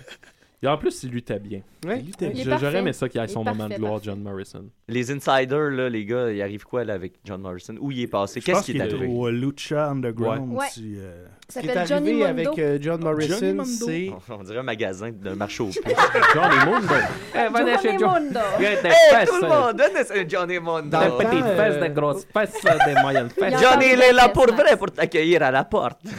[0.63, 1.61] Et en plus, il luttait bien.
[1.85, 1.99] Ouais.
[1.99, 2.65] Il Je- parfait.
[2.65, 4.05] J'aurais aimé ça qu'il ait son moment de gloire, parfait.
[4.05, 4.69] John Morrison.
[4.87, 7.75] Les insiders, là, les gars, il arrive quoi là, avec John Morrison?
[7.79, 8.39] Où il est passé?
[8.39, 9.05] Je Qu'est-ce pense qui est qu'il arrivé?
[9.05, 10.51] au Lucha Underground.
[10.53, 10.65] Ouais.
[10.71, 12.49] si, euh, Ce qui est s'appelle Johnny arrivé Mundo.
[12.49, 13.63] avec euh, John Johnny Morrison, Mundo.
[13.65, 14.11] c'est.
[14.29, 15.81] On, dirait un magasin de marché aux puces.
[16.33, 16.95] Johnny Mundo.
[17.33, 18.39] Johnny Mundo.
[18.59, 18.77] hey,
[19.27, 23.61] tout le monde, donne Johnny le Des petites fesses, des grosses fesses, des moyennes fesses.
[23.61, 25.99] Johnny, il est là pour vrai pour t'accueillir à la porte.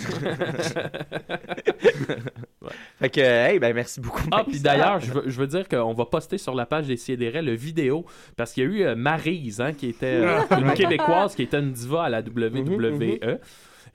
[2.99, 4.23] Fait que, hey, ben merci beaucoup.
[4.31, 6.97] Ah, puis d'ailleurs, je veux, je veux dire qu'on va poster sur la page des
[6.97, 8.07] Sidérés le vidéo,
[8.37, 11.59] parce qu'il y a eu euh, Maryse, hein, qui était euh, une Québécoise, qui était
[11.59, 13.39] une diva à la WWE.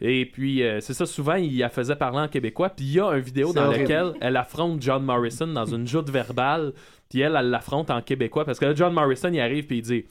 [0.02, 2.70] Et puis, euh, c'est ça, souvent, il la faisait parler en québécois.
[2.70, 6.10] Puis il y a une vidéo dans laquelle elle affronte John Morrison dans une joute
[6.10, 6.74] verbale.
[7.10, 8.46] Puis elle, elle l'affronte en québécois.
[8.46, 10.06] Parce que là, John Morrison, il arrive puis il dit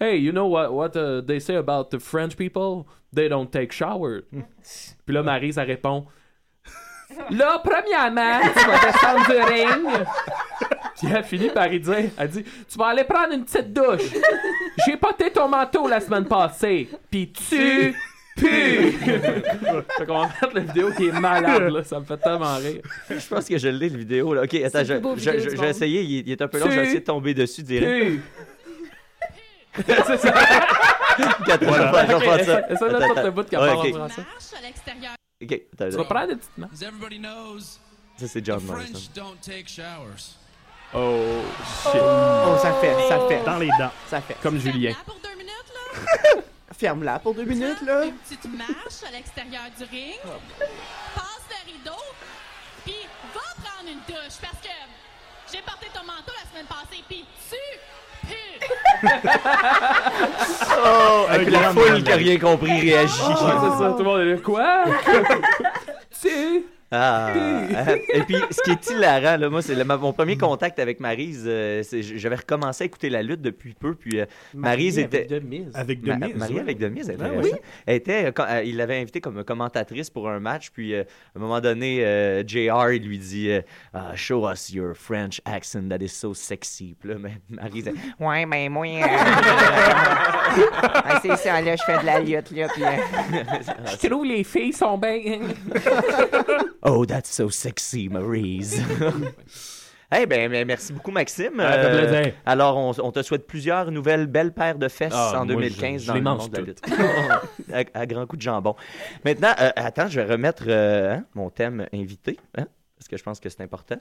[0.00, 2.86] Hey, you know what, what uh, they say about the French people?
[3.14, 4.22] They don't take shower.
[5.04, 6.06] puis là, Maryse, elle répond
[7.30, 10.06] Là, premièrement, tu vas descendre du ring.
[10.98, 14.12] Puis elle finit par y dire, elle dit, tu vas aller prendre une petite douche.
[14.86, 16.88] J'ai porté ton manteau la semaine passée.
[17.10, 17.94] Puis tu
[18.36, 18.92] pues.
[19.98, 21.84] fait qu'on va mettre la vidéo qui est malade, là.
[21.84, 22.80] Ça me fait tellement rire.
[23.10, 24.34] Je pense que je l'ai, le vidéo.
[24.34, 24.42] Là.
[24.42, 25.66] Ok, attends, je, plus beau je- vidéo je- du j'ai monde.
[25.66, 28.20] essayé, il, est- il est un peu long, j'ai essayé de tomber dessus direct.
[29.86, 30.34] C'est ça.
[30.34, 32.06] Attends, Voilà.
[32.06, 32.70] je vais faire ça.
[32.70, 33.22] Essaye de Attends, mettre attends.
[33.24, 33.86] le bout qui Ouais, parle ok.
[33.86, 34.22] en français.
[34.22, 35.12] marche à l'extérieur.
[35.42, 36.04] Ok, attends, Tu vas attends.
[36.04, 36.68] prendre des petites mains.
[36.72, 37.60] As everybody knows,
[38.18, 38.92] Ça, c'est the John Morrison.
[38.92, 40.36] French don't take showers.
[40.94, 41.42] Oh,
[41.90, 42.00] shit.
[42.04, 43.90] Oh, ça fait, ça fait, dans les dents.
[44.08, 44.36] ça fait.
[44.42, 44.90] Comme Julien.
[44.90, 46.40] Là, pour deux minutes, là.
[46.82, 48.06] Ferme-la pour deux minutes, là.
[48.06, 50.18] Une petite marche à l'extérieur du ring.
[51.14, 52.02] Passe le rideau.
[52.84, 52.96] Puis
[53.32, 54.74] va prendre une douche parce que
[55.52, 57.04] j'ai porté ton manteau la semaine passée.
[57.08, 57.56] Puis tu.
[60.84, 63.22] Oh, avec la foule qui a rien compris réagit.
[63.22, 64.38] Ouais, c'est ça, tout le monde est là.
[64.38, 64.84] Quoi?
[66.20, 66.64] tu
[66.94, 71.00] Ah, euh, et puis, ce qui est hilarant, là, moi, c'est mon premier contact avec
[71.00, 71.44] Maryse.
[71.46, 74.26] euh, j'avais recommencé à écouter la lutte depuis peu, puis euh,
[74.98, 75.24] avec était.
[75.24, 75.70] Demise.
[75.74, 76.36] Avec Ma- Demise.
[76.36, 76.60] Marie ouais.
[76.60, 77.50] avec Demise, elle, Ah, était- oui.
[77.86, 81.02] elle était, euh, quand- il l'avait invitée comme commentatrice pour un match, puis euh,
[81.34, 83.62] à un moment donné, euh, JR, il lui dit euh,
[83.94, 86.94] Ah, Show us your French accent that is so sexy.
[87.00, 89.00] Puis là, mais Marie disait Ouais, ben moi, euh,
[90.82, 92.82] ah, c'est ça, là, je fais de la lutte, là, puis.
[92.84, 92.88] euh,
[94.02, 95.20] Je trouve les filles sont bien.
[96.82, 98.80] Oh, that's so sexy, Maryse.
[100.14, 101.58] Eh ben, ben, merci beaucoup, Maxime.
[101.58, 102.34] Ah, Euh, plaisir.
[102.44, 106.02] alors, on, on te souhaite plusieurs nouvelles belles paires de fesses Ah, en moi, 2015
[106.02, 106.82] je- je dans le mange monde de la lutte.
[107.72, 108.76] à, à grands coups de jambon.
[109.24, 112.66] Maintenant, euh, attends, je vais remettre euh, hein, mon thème invité, hein,
[112.98, 113.96] parce que je pense que c'est important.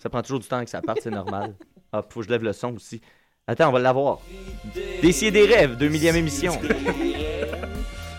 [0.00, 1.54] Ça prend toujours du temps que ça parte, c'est normal.
[1.92, 3.00] Ah, faut que je lève le son aussi.
[3.46, 4.18] Attends, on va l'avoir.
[5.00, 6.52] Décider des rêves, 2 millième émission.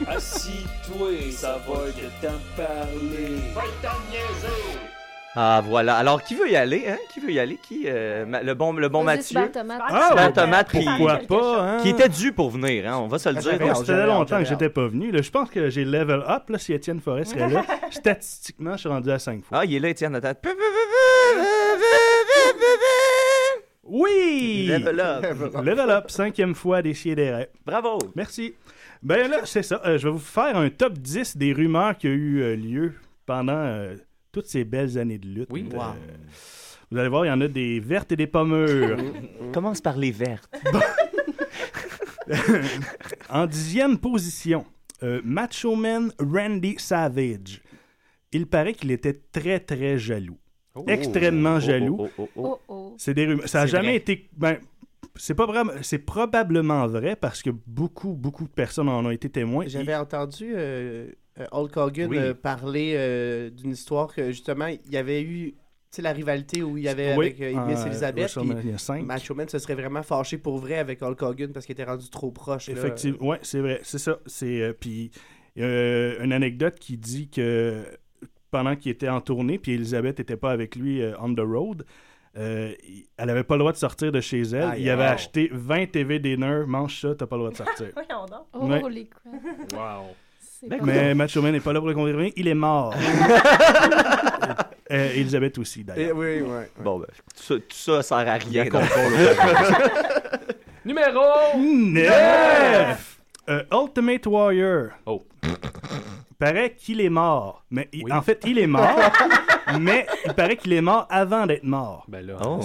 [0.10, 3.36] Assis-toi, ça va que t'en parler.
[3.53, 4.80] Va t'en niaiser.
[5.36, 5.95] Ah, voilà.
[5.97, 6.97] Alors, qui veut y aller, hein?
[7.14, 7.57] Qui veut y aller?
[7.62, 9.39] Qui, euh, le bon, le bon Mathieu?
[9.53, 9.82] Tomate.
[9.88, 10.34] Ah, Super ouais.
[10.34, 11.78] Tomate, qui, Pourquoi pas, hein?
[11.82, 12.97] qui était dû pour venir, hein?
[12.97, 13.76] On va se le dire.
[13.76, 15.12] Ça faisait longtemps que j'étais pas venu.
[15.12, 17.64] Là, je pense que j'ai level up là, si Étienne Forêt serait là.
[17.91, 19.60] Statistiquement, je suis rendu à 5 fois.
[19.60, 20.34] Ah, il est là, Étienne, attends.
[23.84, 24.68] Oui!
[24.68, 25.26] Level up.
[25.64, 27.99] Level up, cinquième fois des des Bravo.
[28.16, 28.53] Merci.
[29.02, 29.82] Ben là, c'est ça.
[29.86, 32.93] Euh, je vais vous faire un top 10 des rumeurs qui ont eu euh, lieu
[33.26, 33.95] pendant euh,
[34.32, 35.50] toutes ces belles années de lutte.
[35.52, 35.68] Oui.
[35.74, 35.93] Euh, Wow.
[36.91, 38.97] vous allez voir, il y en a des vertes et des pas mûres.
[39.54, 40.50] Commence par les vertes.
[43.30, 44.66] en dixième position,
[45.04, 47.62] euh, Macho Man Randy Savage.
[48.32, 50.38] Il paraît qu'il était très, très jaloux.
[50.88, 51.97] Extrêmement Oh, jaloux.
[52.00, 52.41] oh, oh, oh, oh.
[52.45, 52.95] Oh oh.
[52.97, 53.47] C'est des rumeurs.
[53.50, 53.95] Ça a C'est jamais vrai.
[53.97, 54.30] été.
[54.38, 54.58] Ben,
[55.16, 55.72] c'est pas vraiment.
[55.82, 59.66] C'est probablement vrai parce que beaucoup, beaucoup de personnes en ont été témoins.
[59.68, 61.08] J'avais entendu euh,
[61.39, 62.18] euh, Hulk Hogan Oui.
[62.18, 65.54] euh, parler euh, d'une histoire que justement il y avait eu
[65.97, 69.06] la rivalité où il y avait Oui, avec euh, Miss Elizabeth puis WrestleMania 5.
[69.06, 72.10] Macho Man se serait vraiment fâché pour vrai avec Hulk Hogan parce qu'il était rendu
[72.10, 72.70] trop proche.
[72.70, 74.20] Effectivement, ouais, c'est vrai, c'est ça.
[74.26, 75.12] C'est euh, puis
[75.56, 77.84] une anecdote qui dit que
[78.52, 81.86] pendant qu'il était en tournée, puis Elisabeth n'était pas avec lui on the road,
[82.39, 82.73] euh,
[83.17, 84.75] elle n'avait pas le droit de sortir de chez elle.
[84.77, 85.11] Il avait wow.
[85.11, 87.87] acheté 20 TV dinner, mange ça, t'as pas le droit de sortir.
[87.93, 88.45] Voyons donc.
[88.53, 88.81] Oh, Ouais.
[88.83, 89.73] Holy crap.
[89.73, 90.15] Wow.
[90.39, 92.93] C'est Mais Macho Man n'est pas là pour le confirmer, il est mort.
[94.91, 96.17] Euh, Elisabeth aussi, d'ailleurs.
[96.17, 96.71] oui, ouais.
[96.83, 98.65] Bon, ben, tout ça, tout ça sert à rien.
[100.85, 101.21] Numéro
[101.55, 103.19] 9!
[103.49, 104.87] Euh, Ultimate Warrior.
[105.05, 105.21] Oh.
[106.39, 107.63] Paraît qu'il est mort.
[107.69, 108.11] Mais il- Oui.
[108.11, 108.87] en fait, il est mort,
[109.79, 112.05] mais il paraît qu'il est mort avant d'être mort.
[112.07, 112.37] Ben là.
[112.43, 112.59] Oh.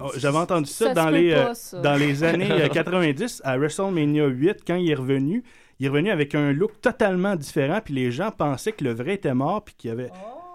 [0.00, 1.80] Oh, J'avais entendu ça, Ça se dans, peut les, pas, euh, ça.
[1.80, 5.44] dans les années euh, 90 à WrestleMania 8 quand il est revenu.
[5.78, 9.14] Il est revenu avec un look totalement différent, puis les gens pensaient que le vrai
[9.14, 10.10] était mort, puis qu'il avait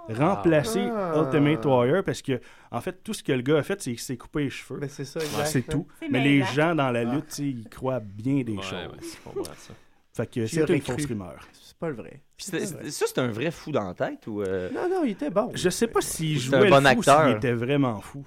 [0.10, 1.14] remplacé Ah.
[1.24, 4.00] Ultimate Warrior, parce que, en fait, tout ce que le gars a fait, c'est qu'il
[4.02, 4.80] s'est coupé les cheveux.
[4.80, 5.46] Ben, c'est ça, exact.
[5.46, 5.88] C'est tout.
[6.02, 6.46] C'est Mais les mêlant.
[6.48, 8.74] gens dans la lutte, tu sais, ils croient bien des Ouais, choses.
[8.74, 9.74] ouais, comprends ça.
[10.16, 11.48] Fait que c'est une fausse rumeur.
[11.54, 12.22] C'est pas le vrai.
[12.38, 14.42] Ça, c'est un vrai fou dans la tête ou.
[14.42, 15.52] euh, Non, non, il était bon.
[15.56, 17.28] Je sais pas s'il jouait un bon le fou ou acteur.
[17.28, 18.24] s'il était vraiment fou.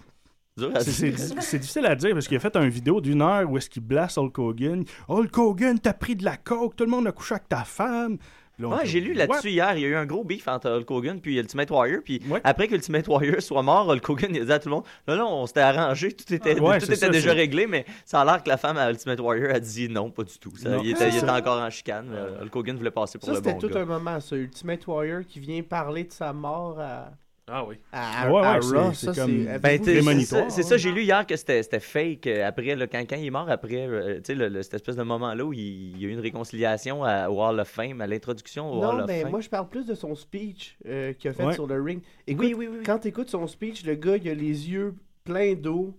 [0.80, 3.82] c'est difficile à dire parce qu'il a fait une vidéo d'une heure où est-ce qu'il
[3.82, 4.84] blasse Hulk Hogan.
[5.08, 8.18] Hulk Hogan, t'as pris de la coke, tout le monde a couché avec ta femme.
[8.58, 9.74] Là, fait, j'ai lu là-dessus hier.
[9.76, 12.00] Il y a eu un gros beef entre Hulk Hogan puis Ultimate Warrior.
[12.04, 12.40] Puis Ouais.
[12.42, 14.84] après que Ultimate Warrior soit mort, Hulk Hogan il a dit à tout le monde
[15.06, 17.66] Non, non, on s'était arrangé, tout était, Ouais, tout était ça, déjà réglé.
[17.66, 20.38] Mais ça a l'air que la femme à Ultimate Warrior a dit non, pas du
[20.38, 20.56] tout.
[20.56, 22.08] Ça, Non, il était, il c'est était encore en chicane.
[22.10, 23.80] mais Hulk Hogan voulait passer pour Ça, le c'était bon tout gars.
[23.80, 24.36] un moment, ça.
[24.36, 27.10] Ultimate Warrior qui vient parler de sa mort à,
[27.48, 27.76] Ah oui.
[27.92, 28.92] à, Ouais, ouais, à c'est- Raw.
[28.92, 29.58] c'est Ça, comme- c'est...
[29.60, 32.26] Ben, c'est ça, j'ai lu hier que c'était fake.
[32.26, 35.04] euh, Après, là, quand, quand il est mort, après, euh, tu sais, cette espèce de
[35.04, 38.08] moment-là où il, il y a eu une réconciliation à, au Hall of Fame, à
[38.08, 39.30] l'introduction au Hall Non, of mais Fame.
[39.30, 41.54] moi, je parle plus de son speech euh, qu'il a fait Ouais.
[41.54, 42.02] sur le ring.
[42.26, 42.76] Écoute, Oui, oui, oui.
[42.78, 42.84] oui.
[42.84, 45.94] quand tu écoutes son speech, le gars, il a les yeux pleins d'eau.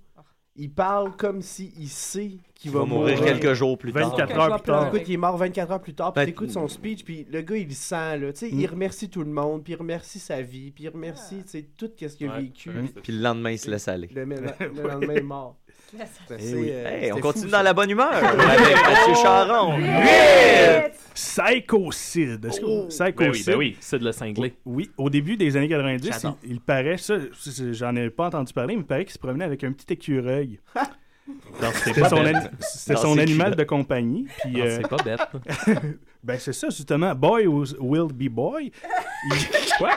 [0.58, 4.10] Il parle comme s'il sait qu'il Il va, va mourir quelques jours plus tard.
[4.10, 4.88] 24 Que je heures plus tard.
[4.88, 7.42] Écoute, il est mort 24 heures plus tard, puis Ben, t'écoutes son speech, puis le
[7.42, 8.34] gars, il le sent, là.
[8.34, 8.60] Tu sais, Mm.
[8.60, 11.66] il remercie tout le monde, puis il remercie sa vie, puis il remercie, tu sais,
[11.78, 12.70] tout ce qu'il a Ouais, vécu.
[12.70, 14.10] ouais, Puis le lendemain, il se laisse aller.
[14.14, 14.36] Le, le-
[14.76, 15.58] le lendemain, il est mort.
[16.28, 16.68] C'est, Eh oui.
[16.70, 17.64] euh, Hey, on continue fou, dans ça.
[17.64, 19.80] la bonne humeur avec Mathieu Charon.
[21.14, 22.46] Psycho Sid.
[22.46, 22.86] Est-ce que- Oh.
[22.90, 24.54] Psycho Ben oui, ben oui, c'est de le cinglé.
[24.66, 27.16] Oui, au début des années 90, il, paraît, ça,
[27.72, 30.60] j'en ai pas entendu parler, mais il paraît qu'il se promenait avec un petit écureuil.
[31.84, 34.26] C'était son, animal de compagnie.
[34.42, 35.20] Puis, Non, euh, c'est pas bête.
[36.24, 37.14] ben c'est ça, justement.
[37.16, 38.72] Boy was- will be boy.
[39.78, 39.96] Quoi?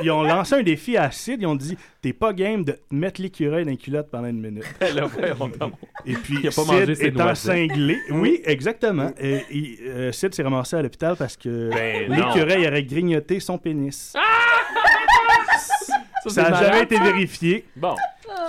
[0.00, 1.40] Ils ont, lancé un défi à Sid.
[1.40, 4.64] Ils ont dit T'es pas game de mettre l'écureuil dans les culottes pendant une minute.
[5.58, 5.72] Tombe.
[6.04, 7.98] Et puis, Il a pas Sid mangé ses étant cinglé.
[8.10, 9.12] Oui, exactement.
[9.18, 13.58] Et, et, euh, Sid s'est ramassé à l'hôpital parce que Ben l'écureuil aurait grignoté son
[13.58, 14.14] pénis.
[16.22, 17.64] Ça, Ça n'a jamais été vérifié.
[17.76, 17.94] Bon,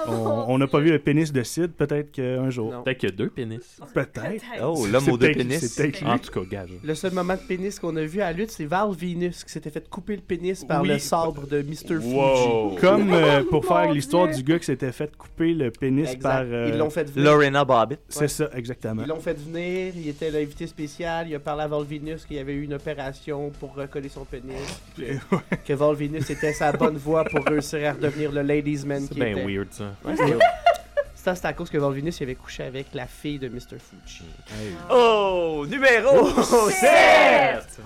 [0.07, 2.83] On on n'a pas vu le pénis de Sid, peut-être qu'un jour.
[2.83, 3.79] Peut-être qu'il y a deux pénis.
[3.93, 4.43] Peut-être.
[4.63, 5.79] Oh, l'homme C'est aux deux pénis.
[6.05, 6.69] En tout cas, gage.
[6.83, 9.51] Le seul moment de pénis qu'on a vu à la lutte, c'est Val Venus qui
[9.51, 10.89] s'était fait couper le pénis par Oui.
[10.89, 11.95] le sabre de Mr.
[12.01, 12.13] Fuji.
[12.15, 12.75] Wow.
[12.79, 16.21] Comme euh, pour Mon faire l'histoire du gars qui s'était fait couper le pénis Exact.
[16.21, 16.41] par.
[16.41, 17.31] euh, Ils l'ont fait venir.
[17.31, 17.99] Lorena Bobbitt.
[18.09, 19.01] C'est ça, exactement.
[19.03, 22.38] Ils l'ont fait venir, il était l'invité spécial, il a parlé à Val Venus qu'il
[22.38, 24.55] y avait eu une opération pour recoller son pénis.
[24.95, 28.85] puis Que, que Val Venus était sa bonne voie pour réussir à redevenir le ladies
[28.85, 29.45] man C'est qui bien était.
[29.45, 29.67] weird,
[31.15, 31.36] ça.
[31.36, 33.78] C'est à cause que Valvinus il avait couché avec la fille de Mr.
[33.80, 34.23] Fucci.
[34.49, 34.73] Hey.
[34.89, 34.93] Ah.
[34.95, 36.30] Oh, numéro
[36.69, 37.80] 7!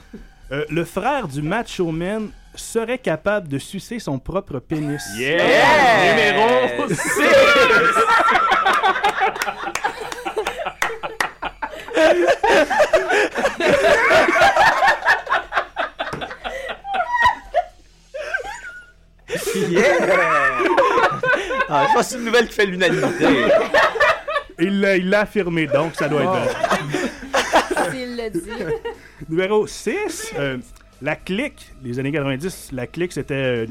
[0.52, 5.02] Euh, le frère du macho man serait capable de sucer son propre pénis.
[5.18, 5.38] Yeah!
[5.40, 6.14] Oh, yeah!
[6.14, 6.98] Numéro 6!
[19.70, 21.01] yeah!
[21.72, 23.26] Pas une nouvelle qui fait l'unanimité.
[24.60, 27.92] Il l'a il l'a affirmé, donc ça doit être vrai.
[27.92, 28.76] S'il le dit.
[29.28, 30.36] Numéro 6,
[31.02, 31.72] la clique.
[31.84, 33.66] Les années 90, la clique, c'était euh,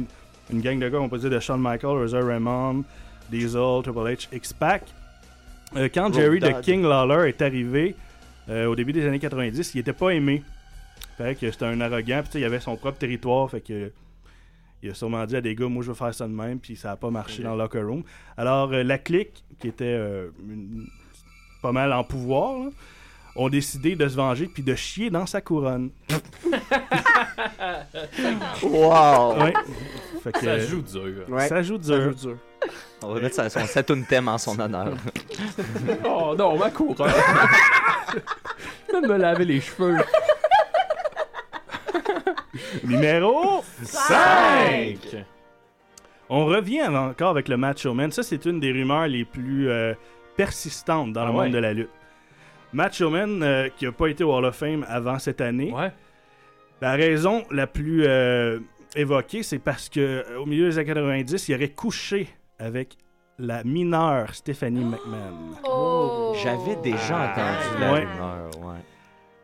[0.53, 2.85] une gang de gars composés de Shawn Michaels, Razor Ramon,
[3.31, 4.83] Diesel, Triple H, X-Pac.
[5.77, 7.95] Euh, quand Jerry the King Lawler est arrivé
[8.49, 10.43] euh, au début des années 90, il était pas aimé.
[11.17, 13.93] Paraît que c'était un arrogant, puis tu sais, il avait son propre territoire, fait que
[14.83, 16.77] il a sûrement dit à des gars, moi je veux faire ça de même, puis
[16.77, 18.03] ça a pas marché dans le locker room.
[18.37, 20.87] Alors euh, la clique, qui était euh, une-
[21.63, 22.67] pas mal en pouvoir, là,
[23.37, 25.91] ont décidé de se venger puis de chier dans sa couronne.
[28.63, 29.35] Wow!
[29.43, 29.53] Ouais.
[30.23, 31.25] Fait que, Ça euh, joue dur.
[31.29, 32.13] Ouais, Ça joue ça dur.
[32.13, 32.37] joue dur.
[33.03, 34.95] On va mettre son Saturn thème en son honneur.
[36.05, 37.11] Oh non, ma couronne.
[38.89, 39.97] Je vais me laver les cheveux.
[42.85, 44.99] Numéro 5!
[45.11, 45.25] 5.
[46.29, 48.13] On revient encore avec le Macho Man.
[48.13, 49.95] Ça, c'est une des rumeurs les plus euh,
[50.37, 51.45] persistantes dans Ah le ouais?
[51.45, 51.91] monde de la lutte.
[52.73, 55.91] Macho Man, euh, qui n'a pas été au Hall of Fame avant cette année, Ouais.
[56.81, 58.61] la raison la plus euh,
[58.95, 62.29] évoquée, c'est parce que au milieu des années 90, il aurait couché
[62.61, 62.97] avec
[63.41, 65.57] la mineure Stephanie McMahon.
[65.65, 66.33] Oh.
[66.45, 68.01] J'avais déjà entendu la Ouais.
[68.07, 68.81] rumeur, ouais.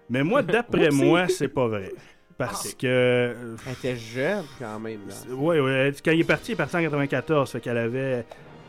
[0.09, 1.91] Mais moi, d'après moi, c'est pas vrai.
[2.39, 2.87] Parce que.
[2.87, 3.35] euh,
[3.67, 5.01] Elle était jeune quand même.
[5.09, 5.35] Là.
[5.35, 5.93] Ouais, ouais.
[6.05, 7.51] Quand il est parti, il est parti en 94.
[7.51, 8.25] Fait qu'elle avait.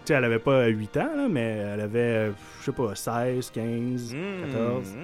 [0.06, 3.52] Tu sais, elle avait pas 8 ans, là, mais elle avait, je sais pas, 16,
[3.52, 4.16] 15,
[4.54, 4.88] 14.
[4.94, 4.96] Mm.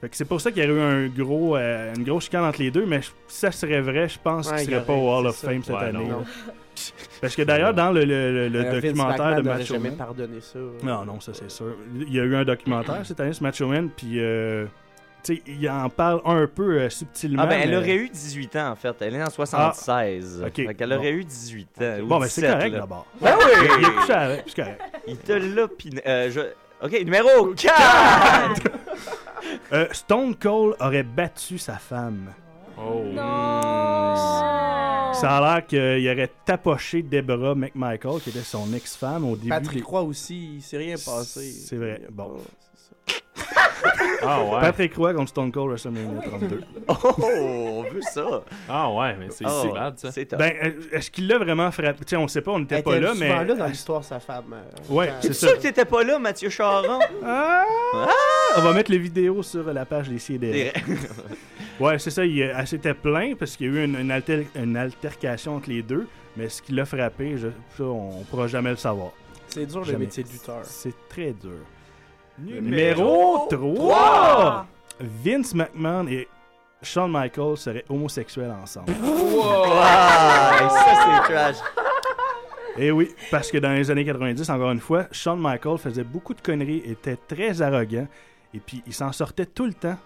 [0.00, 2.44] Fait que c'est pour ça qu'il y aurait eu un gros, euh, une grosse chicane
[2.44, 4.94] entre les deux, mais je- si ça serait vrai, je pense Ouais, qu'il serait pas
[4.94, 5.48] au Hall of ça.
[5.48, 6.06] Fame cette Ouais, année.
[6.08, 6.24] non.
[7.20, 9.98] Parce que d'ailleurs, dans le, le- le- le Euh, documentaire de Macho jamais Man.
[9.98, 10.58] pardonné ça.
[10.82, 11.74] Non, non, ça c'est sûr.
[11.94, 14.64] Il y a eu un documentaire cette année sur Macho Man, puis euh,
[15.24, 17.42] sais, il en parle un peu euh, subtilement.
[17.42, 18.94] Ah ben, elle mais- aurait eu 18 ans, en fait.
[19.00, 20.40] Elle est née en 76.
[20.42, 20.54] Ah, ok.
[20.66, 22.00] Fait qu'elle aurait eu 18 ans.
[22.02, 22.78] ou Bon, ben c'est 17, correct là.
[22.80, 23.06] d'abord.
[23.20, 23.68] Ben oui!
[23.78, 24.80] Il a couché avec, c'est correct.
[25.06, 26.02] Il te l'a piné...
[26.06, 26.40] euh, je...
[26.84, 28.62] Ok, numéro 4!
[29.72, 32.32] Euh, Stone Cold aurait battu sa femme.
[32.76, 33.02] Oh.
[33.04, 33.20] Non!
[35.14, 39.48] Ça a l'air qu'il aurait tapoché Deborah McMichael, qui était son ex-femme au début.
[39.48, 41.50] Patrick des- Roy aussi, il s'est rien passé.
[41.50, 42.36] C'est vrai, bon.
[44.22, 44.60] Ah ouais.
[44.60, 46.60] Patrick Roy contre Stone Cold WrestleMania 32.
[46.88, 48.42] Oh, on veut ça.
[48.68, 50.12] Ah ouais, mais c'est Oh, c'est bad ça.
[50.12, 50.38] C'est top.
[50.38, 51.98] ben, euh, est-ce qu'il l'a vraiment frappé?
[52.04, 53.28] Tu sais, on sait pas, on Elle n'était était pas là, mais.
[53.28, 54.52] là dans l'histoire, sa femme.
[54.54, 55.46] euh, Ouais, c'est C'est ça.
[55.48, 56.98] sûr que t'étais pas là, Mathieu Charon?
[57.24, 57.64] Ah!
[58.56, 60.72] On va mettre les vidéos sur la page des CDR.
[61.78, 62.26] Ouais, c'est ça.
[62.26, 65.70] Il, elle s'était plaint parce qu'il y a eu une, une alter- une altercation entre
[65.70, 66.06] les deux,
[66.36, 69.12] mais ce qui l'a frappé, je, ça, on pourra jamais le savoir.
[69.48, 69.98] C'est dur le Jamais.
[70.00, 70.60] métier de lutteur.
[70.64, 71.52] C'est très dur.
[72.42, 74.66] Numéro 3!
[75.00, 76.28] Vince McMahon et
[76.82, 78.92] Shawn Michaels seraient homosexuels ensemble.
[79.82, 80.94] Ah, ça,
[81.26, 81.56] c'est trash.
[82.78, 86.04] Et Eh oui, parce que dans les années 90, encore une fois, Shawn Michaels faisait
[86.04, 88.06] beaucoup de conneries, était très arrogant,
[88.54, 89.96] et puis il s'en sortait tout le temps.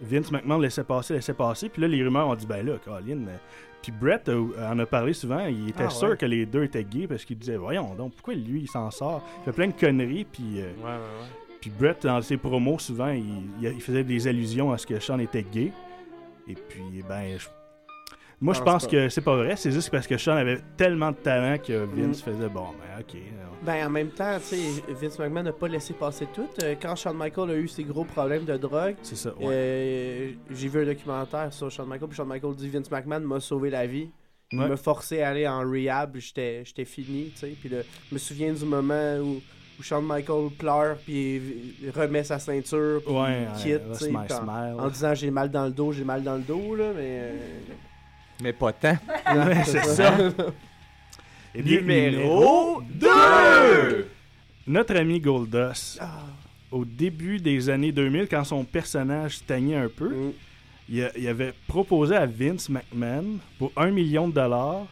[0.00, 3.26] Vince McMahon laissait passer, laissait passer, puis là, les rumeurs ont dit, ben là, Colin.
[3.28, 3.36] euh,
[3.82, 6.16] Puis Brett euh, en a parlé souvent, il était Ah, sûr ouais.
[6.18, 9.22] que les deux étaient gays, parce qu'il disait, voyons donc, pourquoi lui, il s'en sort?
[9.40, 10.60] Il fait plein de conneries, puis.
[10.60, 11.45] euh, Ouais, ouais, ouais.
[11.70, 15.42] Puis Brett, dans ses promos, souvent, il, faisait des allusions à ce que Sean était
[15.42, 15.72] gay.
[16.48, 17.48] Et puis, ben, je-
[18.40, 19.56] moi, je pense que c'est pas vrai.
[19.56, 22.32] C'est juste parce que Sean avait tellement de talent que Vince Mm.
[22.32, 23.16] faisait bon, ben, ok.
[23.64, 26.46] Ben, en même temps, tu sais, Vince McMahon n'a pas laissé passer tout.
[26.62, 29.30] Euh, Quand Shawn Michaels a eu ses gros problèmes de drogue, C'est ça.
[29.38, 29.44] ouais.
[29.48, 33.40] euh, j'ai vu un documentaire sur Shawn Michaels, puis Shawn Michaels dit Vince McMahon m'a
[33.40, 34.10] sauvé la vie.
[34.52, 34.68] Il Ouais.
[34.68, 37.48] m'a forcé à aller en rehab, j'étais j'étais fini, tu sais.
[37.60, 39.40] Puis je me souviens du moment où,
[39.78, 41.40] où Shawn Michaels pleure, puis
[41.82, 44.74] il remet sa ceinture, puis Ouais, il quitte, ouais, Smile, en- smile.
[44.80, 47.02] en disant j'ai mal dans le dos, j'ai mal dans le dos, là, mais.
[47.20, 47.38] euh,
[48.42, 48.96] Mais pas tant.
[49.34, 50.14] Ouais, c'est ça.
[51.54, 54.06] Eh Numéro 2!
[54.66, 56.24] Notre ami Goldust, Ah.
[56.70, 60.32] au début des années 2000, quand son personnage stagnait un peu, Mm.
[60.90, 64.86] il, a- il avait proposé à Vince McMahon pour un million de dollars.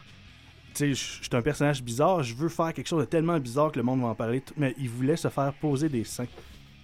[0.77, 3.83] Je suis un personnage bizarre, je veux faire quelque chose de tellement bizarre que le
[3.83, 4.43] monde va en parler.
[4.57, 6.27] Mais il voulait se faire poser des seins.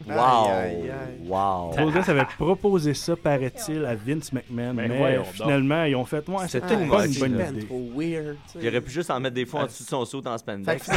[0.08, 0.16] Wow.
[0.16, 1.28] Aïe, aïe, aïe.
[1.28, 1.72] Wow.
[1.78, 4.74] Goldust avait proposé ça, paraît-il, à Vince McMahon.
[4.74, 5.26] Ben mais donc.
[5.34, 7.68] finalement, ils ont fait Ouais, C'était c'était une pas bonne une bonne idée.
[7.96, 8.38] weird.
[8.62, 10.90] Il aurait pu juste en mettre des fois en dessous de son saut en spandex.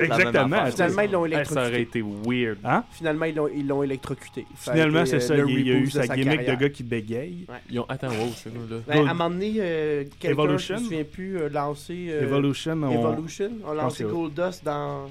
[0.00, 0.66] Exactement.
[0.66, 1.98] Finalement, ils l'ont Hey, ça aurait électrocuté.
[2.00, 2.58] été weird.
[2.64, 2.84] Hein?
[2.90, 4.46] Finalement, ils l'ont, ils l'ont électrocuté.
[4.56, 5.36] Finalement, c'est ça.
[5.36, 7.46] Il, y a eu sa gimmick de gars qui bégaye.
[7.70, 7.86] Ils ont...
[7.88, 8.76] Attends, wow, c'est quoi là?
[8.86, 10.76] Ben, à un moment donné, euh, quelqu'un, Evolution?
[10.76, 12.06] je me souviens plus, euh, lancé...
[12.10, 12.90] euh, Evolution, on...
[12.92, 13.50] Evolution?
[13.64, 14.04] Pense lancé.
[14.04, 15.06] Goldust dans,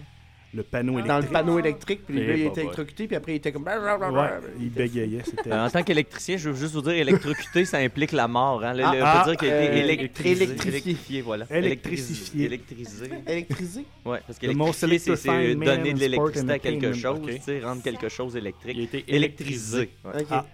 [0.54, 1.08] le panneau électrique.
[1.10, 3.64] Dans le panneau électrique, puis il était électrocuté, puis après, il était comme.
[3.66, 4.30] Ouais,
[4.60, 5.22] il bégayait.
[5.24, 5.52] C'était...
[5.52, 8.64] Euh, en tant qu'électricien, je veux juste vous dire, électrocuté, ça implique la mort.
[8.64, 8.74] Hein.
[8.74, 10.44] Le- Ah, le- on ah, peut dire qu'il a été euh, électrisé.
[10.44, 10.70] électrifié.
[10.72, 11.46] Électrifié, voilà.
[11.52, 12.46] Électrifié.
[12.46, 13.10] Électrisé.
[13.28, 13.86] Électrisé?
[14.06, 17.30] Ouais, parce qu'électrifier, c'est c'est man donner de l'électricité à quelque chose, Ok.
[17.36, 18.76] tu sais, rendre quelque chose électrique.
[18.76, 19.90] Il a été électrisé.
[20.04, 20.26] Ouais.
[20.32, 20.46] Ah.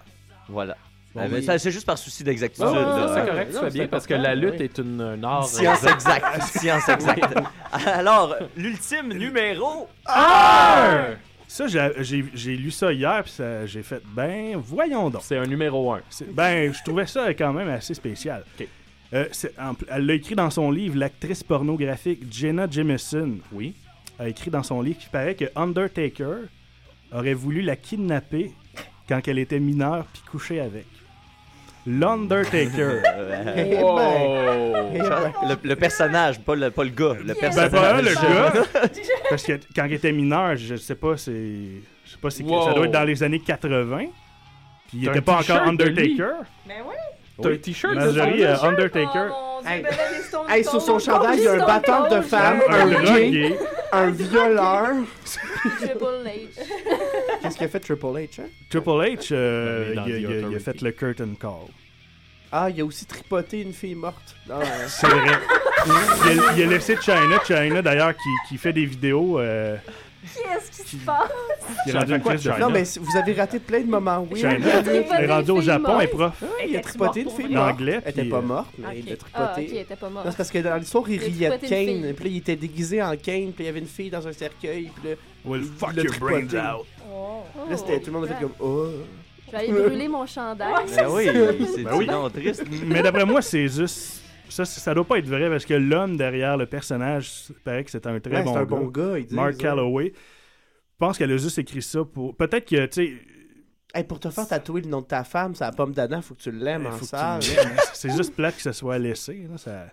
[0.49, 0.77] Voilà.
[1.15, 1.43] Bon, mais oui.
[1.43, 2.67] ça, c'est juste par souci d'exactitude.
[2.69, 2.73] Ouais,
[3.15, 4.65] c'est correct, tu fais c'est bien, parce que la lutte oui.
[4.65, 5.45] est une, un art.
[5.45, 6.41] euh, Science exacte.
[6.43, 7.37] Science exacte.
[7.71, 9.87] Alors, l'ultime numéro.
[11.47, 13.33] Ça, j'ai, lu ça hier, puis
[13.65, 15.21] j'ai fait, ben, voyons donc.
[15.23, 16.01] C'est un numéro 1.
[16.09, 18.43] C'est- Ben, je trouvais ça quand même assez spécial.
[19.13, 19.27] Euh,
[19.61, 23.75] en elle l'a écrit dans son livre, l'actrice pornographique Jenna Jameson Oui.
[24.19, 26.47] a écrit dans son livre qu'il paraît que Undertaker
[27.13, 28.51] aurait voulu la kidnapper
[29.07, 30.87] quand elle était mineure puis coucher avec.
[31.87, 33.01] L'Undertaker.
[33.81, 33.95] Wow.
[34.91, 35.33] ben, ben.
[35.47, 37.13] Le, le personnage, pas le, pas le gars.
[37.19, 37.71] Le ben, personnage.
[37.71, 38.53] pas le gars.
[39.29, 41.31] Parce que quand elle était mineure, je sais pas, c'est.
[41.31, 42.63] Je sais pas, c'est Wow.
[42.69, 43.97] ça doit être dans les années 80.
[44.87, 45.61] Puis il était pas encore.
[45.67, 46.33] Undertaker.
[46.67, 46.95] Mais oui.
[47.41, 49.27] T'as un t-shirt de son- euh, Undertaker.
[49.31, 49.81] Oh, Hey.
[49.83, 49.91] ben
[50.47, 54.11] Hey, sur son chandail, il y a un batteur de Cold, femmes, Un un un
[54.11, 54.87] violeur.
[55.79, 56.63] Triple H.
[57.45, 58.45] Qu'est-ce qu'il a fait Triple H, hein?
[58.69, 61.51] Triple H, euh, il, a, il il fait le curtain call.
[62.51, 64.35] Ah, il a aussi tripoté une fille morte.
[64.49, 64.59] Ah.
[64.87, 65.37] C'est vrai.
[65.87, 69.39] il, a, il a laissé China, China d'ailleurs, qui, qui fait des vidéos.
[69.39, 69.75] euh,
[70.33, 71.29] Qu'est-ce qui se passe?
[71.83, 74.57] qui est rendu actrice de non, mais vous avez raté plein de moments China.
[74.57, 74.87] weird.
[74.87, 77.69] Elle est rendue au Japon, elle est prof Ah, il a tripoté une fille morte.
[77.77, 77.99] d'anglais.
[78.03, 79.75] Elle était pas euh, morte, mais il a Ah, tripoté.
[79.75, 80.25] elle était pas morte.
[80.25, 82.13] Non, c'est parce que dans l'histoire, il Il a riait de Kane.
[82.15, 83.51] Puis là, il était déguisé en Kane.
[83.53, 84.89] Puis il y avait une fille dans un cercueil.
[84.99, 85.15] Puis là,
[85.45, 86.57] Will Il fuck your brains tripoté.
[86.57, 86.85] out.
[87.15, 87.69] Oh.
[87.69, 88.87] là, c'était- tout le monde a fait comme Oh.
[89.47, 90.73] Je vais aller brûler mon chandail.
[90.95, 91.25] Ben oui,
[91.73, 92.07] c'est Ben oui.
[92.07, 92.63] non, triste.
[92.85, 94.21] Mais d'après moi, c'est juste.
[94.49, 97.91] Ça, ça doit pas être vrai parce que l'homme derrière le personnage, il paraît que
[97.91, 99.15] c'est un très Ouais, bon, un gars.
[99.19, 99.57] bon Mark.
[99.57, 100.13] Calloway.
[100.15, 102.35] Je pense qu'elle a juste écrit ça pour.
[102.35, 103.13] Peut-être que, tu sais.
[103.93, 106.35] Hey, pour te faire tatouer le nom de ta femme, c'est la pomme d'Adam, faut
[106.35, 107.39] que tu l'aimes il en faut que salle.
[107.41, 107.75] tu l'aimes.
[107.93, 109.47] C'est juste plate que ça soit laissé.
[109.49, 109.85] là, ça...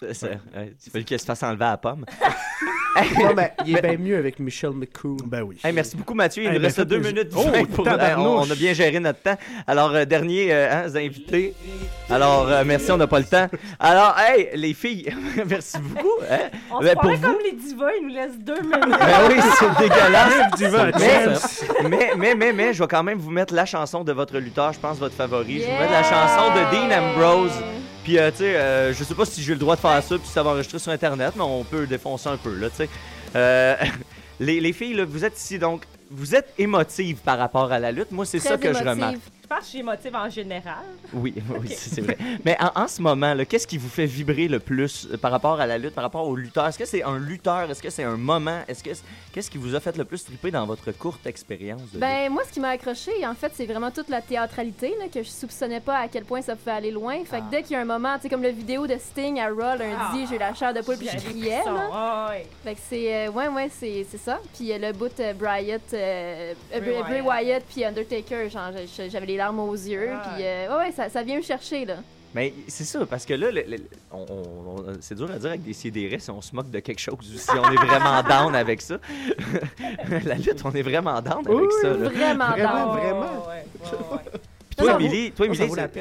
[0.00, 0.26] C'est- c'est-
[0.56, 2.06] ouais, Il fallait qu'elle se fasse enlever à la pomme?
[3.20, 5.18] non, mais il est bien mieux avec Michelle McCool.
[5.26, 5.58] Ben oui.
[5.62, 6.42] Hey, merci beaucoup, Mathieu.
[6.42, 7.14] Il Hey, nous ben, reste deux plaisir.
[7.16, 7.32] minutes.
[7.36, 7.44] Oh,
[7.74, 9.36] pour- Hey, on, on a bien géré notre temps.
[9.66, 11.54] Alors, euh, dernier euh, hein, invités.
[12.08, 13.48] Alors, euh, merci, on n'a pas le temps.
[13.78, 15.14] Alors, hey, les filles,
[15.46, 16.08] merci beaucoup.
[16.30, 16.48] hein.
[16.70, 17.22] On Ben, se pour parlait vous.
[17.26, 18.80] comme les divas, ils nous laissent deux minutes.
[19.00, 20.50] Ben oui, c'est dégueulasse.
[20.56, 24.12] Diva, Mais, mais, mais, mais, mais, je vais quand même vous mettre la chanson de
[24.12, 25.60] votre lutteur, je pense, votre favori.
[25.60, 27.52] Je vais vous mettre la chanson de Dean Ambrose.
[28.10, 30.18] Puis, euh, tu sais, euh, je sais pas si j'ai le droit de faire ça,
[30.18, 32.88] puis ça va enregistrer sur Internet, mais on peut défoncer un peu, là, tu sais.
[33.36, 33.76] Euh,
[34.40, 37.92] les, les filles, là, vous êtes ici, donc, vous êtes émotives par rapport à la
[37.92, 38.10] lutte.
[38.10, 39.18] Moi, c'est ça que je remarque.
[39.50, 40.84] Je pense que je suis émotive en général.
[41.12, 42.16] Oui, oui, c'est c'est vrai.
[42.44, 45.60] Mais en, en ce moment, qu'est-ce qui vous fait vibrer le plus euh, par rapport
[45.60, 46.68] à la lutte, par rapport au lutteur?
[46.68, 47.68] Est-ce que c'est un lutteur?
[47.68, 48.60] Est-ce que c'est un moment?
[48.68, 48.90] Est-ce que
[49.32, 51.82] qu'est-ce qui vous a fait le plus triper dans votre courte expérience?
[51.92, 51.98] de?
[51.98, 55.20] Ben, moi, ce qui m'a accroché, en fait, c'est vraiment toute la théâtralité, là, que
[55.24, 57.16] je soupçonnais pas à quel point ça pouvait aller loin.
[57.24, 59.40] Fait que dès qu'il y a un moment, tu sais, comme la vidéo de Sting
[59.40, 61.88] à Raw lundi, j'ai eu la chair de poule puis je criais, là.
[61.92, 62.46] Ah, ouais.
[62.62, 64.38] Fait que c'est, euh, ouais, ouais, c'est, c'est ça.
[64.56, 67.24] Puis euh, le bout Bryant, euh, Bray Bray, Wyatt.
[67.24, 68.70] Wyatt puis Undertaker, genre,
[69.08, 70.10] j'avais les larmes aux yeux.
[70.14, 70.32] Ah.
[70.34, 71.96] Puis, euh, ouais, ouais, ça, ça vient me chercher, là.
[72.32, 73.78] Mais c'est ça, parce que là, le- le-
[74.12, 76.78] on- on- on- c'est dur à dire avec des sidérés si on se moque de
[76.78, 78.98] quelque chose ou si on est vraiment down avec ça.
[80.24, 81.88] la lutte, on est vraiment down avec ça.
[81.88, 82.08] là.
[82.08, 83.46] Vraiment, Vraiment, dans- vraiment.
[84.80, 85.46] Ouais, ouais, toi, Émilie, toi,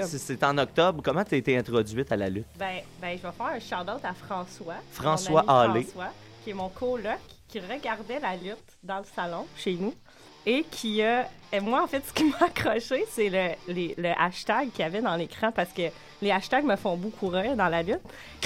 [0.07, 1.01] c'est- en octobre.
[1.03, 2.45] Comment tu as été introduite à la lutte?
[2.57, 4.75] Ben, ben, je vais faire un shout-out à François.
[4.91, 5.83] François Hallé.
[5.83, 6.13] François,
[6.43, 9.93] qui est mon coloc, qui regardait la lutte dans le salon chez nous.
[10.45, 11.27] Et qui a.
[11.51, 14.83] Et moi, en fait, ce qui m'a accroché, c'est le, les- le hashtag qu'il y
[14.83, 15.83] avait dans l'écran parce que
[16.21, 17.99] les hashtags me font beaucoup rire dans la lutte.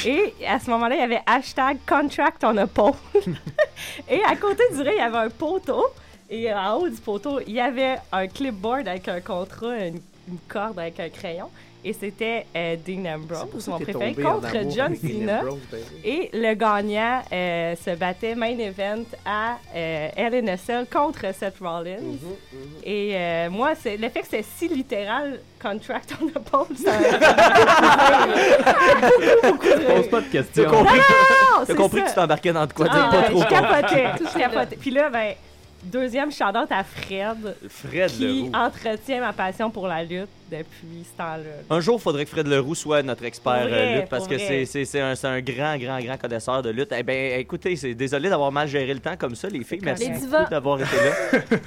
[0.05, 2.93] Et à ce moment-là, il y avait hashtag contract on a pole.
[4.09, 5.85] et à côté du ring, il y avait un poteau.
[6.29, 9.99] Et en haut du poteau, il y avait un clipboard avec un contrat, une
[10.47, 11.49] corde avec un crayon.
[11.85, 15.41] Et c'était euh, Dean Ambrose, mon préféré, contre John Cena.
[15.71, 15.79] Ben.
[16.05, 21.33] Et le gagnant euh, se battait main event à euh, Hell in a Cell contre
[21.33, 21.97] Seth Rollins.
[22.01, 22.35] Mhm,
[22.85, 26.91] Et euh, moi, c'est le fait que c'est si littéral, contract on a pole, ça
[29.87, 30.69] Pose pas de T'as questions.
[30.69, 32.03] compris, Non, t'as compris ça.
[32.05, 32.87] que tu t'embarquais dans de quoi?
[32.89, 33.49] Ah, t'es pas trop je con.
[33.49, 34.75] capotais, je capotais.
[34.77, 35.33] Puis là, ben,
[35.83, 38.51] deuxième shout à Fred, Fred qui Leroux.
[38.53, 41.43] entretient ma passion pour la lutte depuis ce temps-là.
[41.69, 44.23] Un jour, il faudrait que Fred Leroux soit notre expert Pour vrai, euh, lutte parce
[44.23, 44.45] pour que vrai.
[44.47, 46.93] c'est- c'est c'est un, c'est un grand, grand, grand connaisseur de lutte.
[46.97, 49.79] Eh bien, écoutez, c'est désolé d'avoir mal géré le temps comme ça, les filles.
[49.83, 51.39] Merci Les beaucoup d'avoir été là.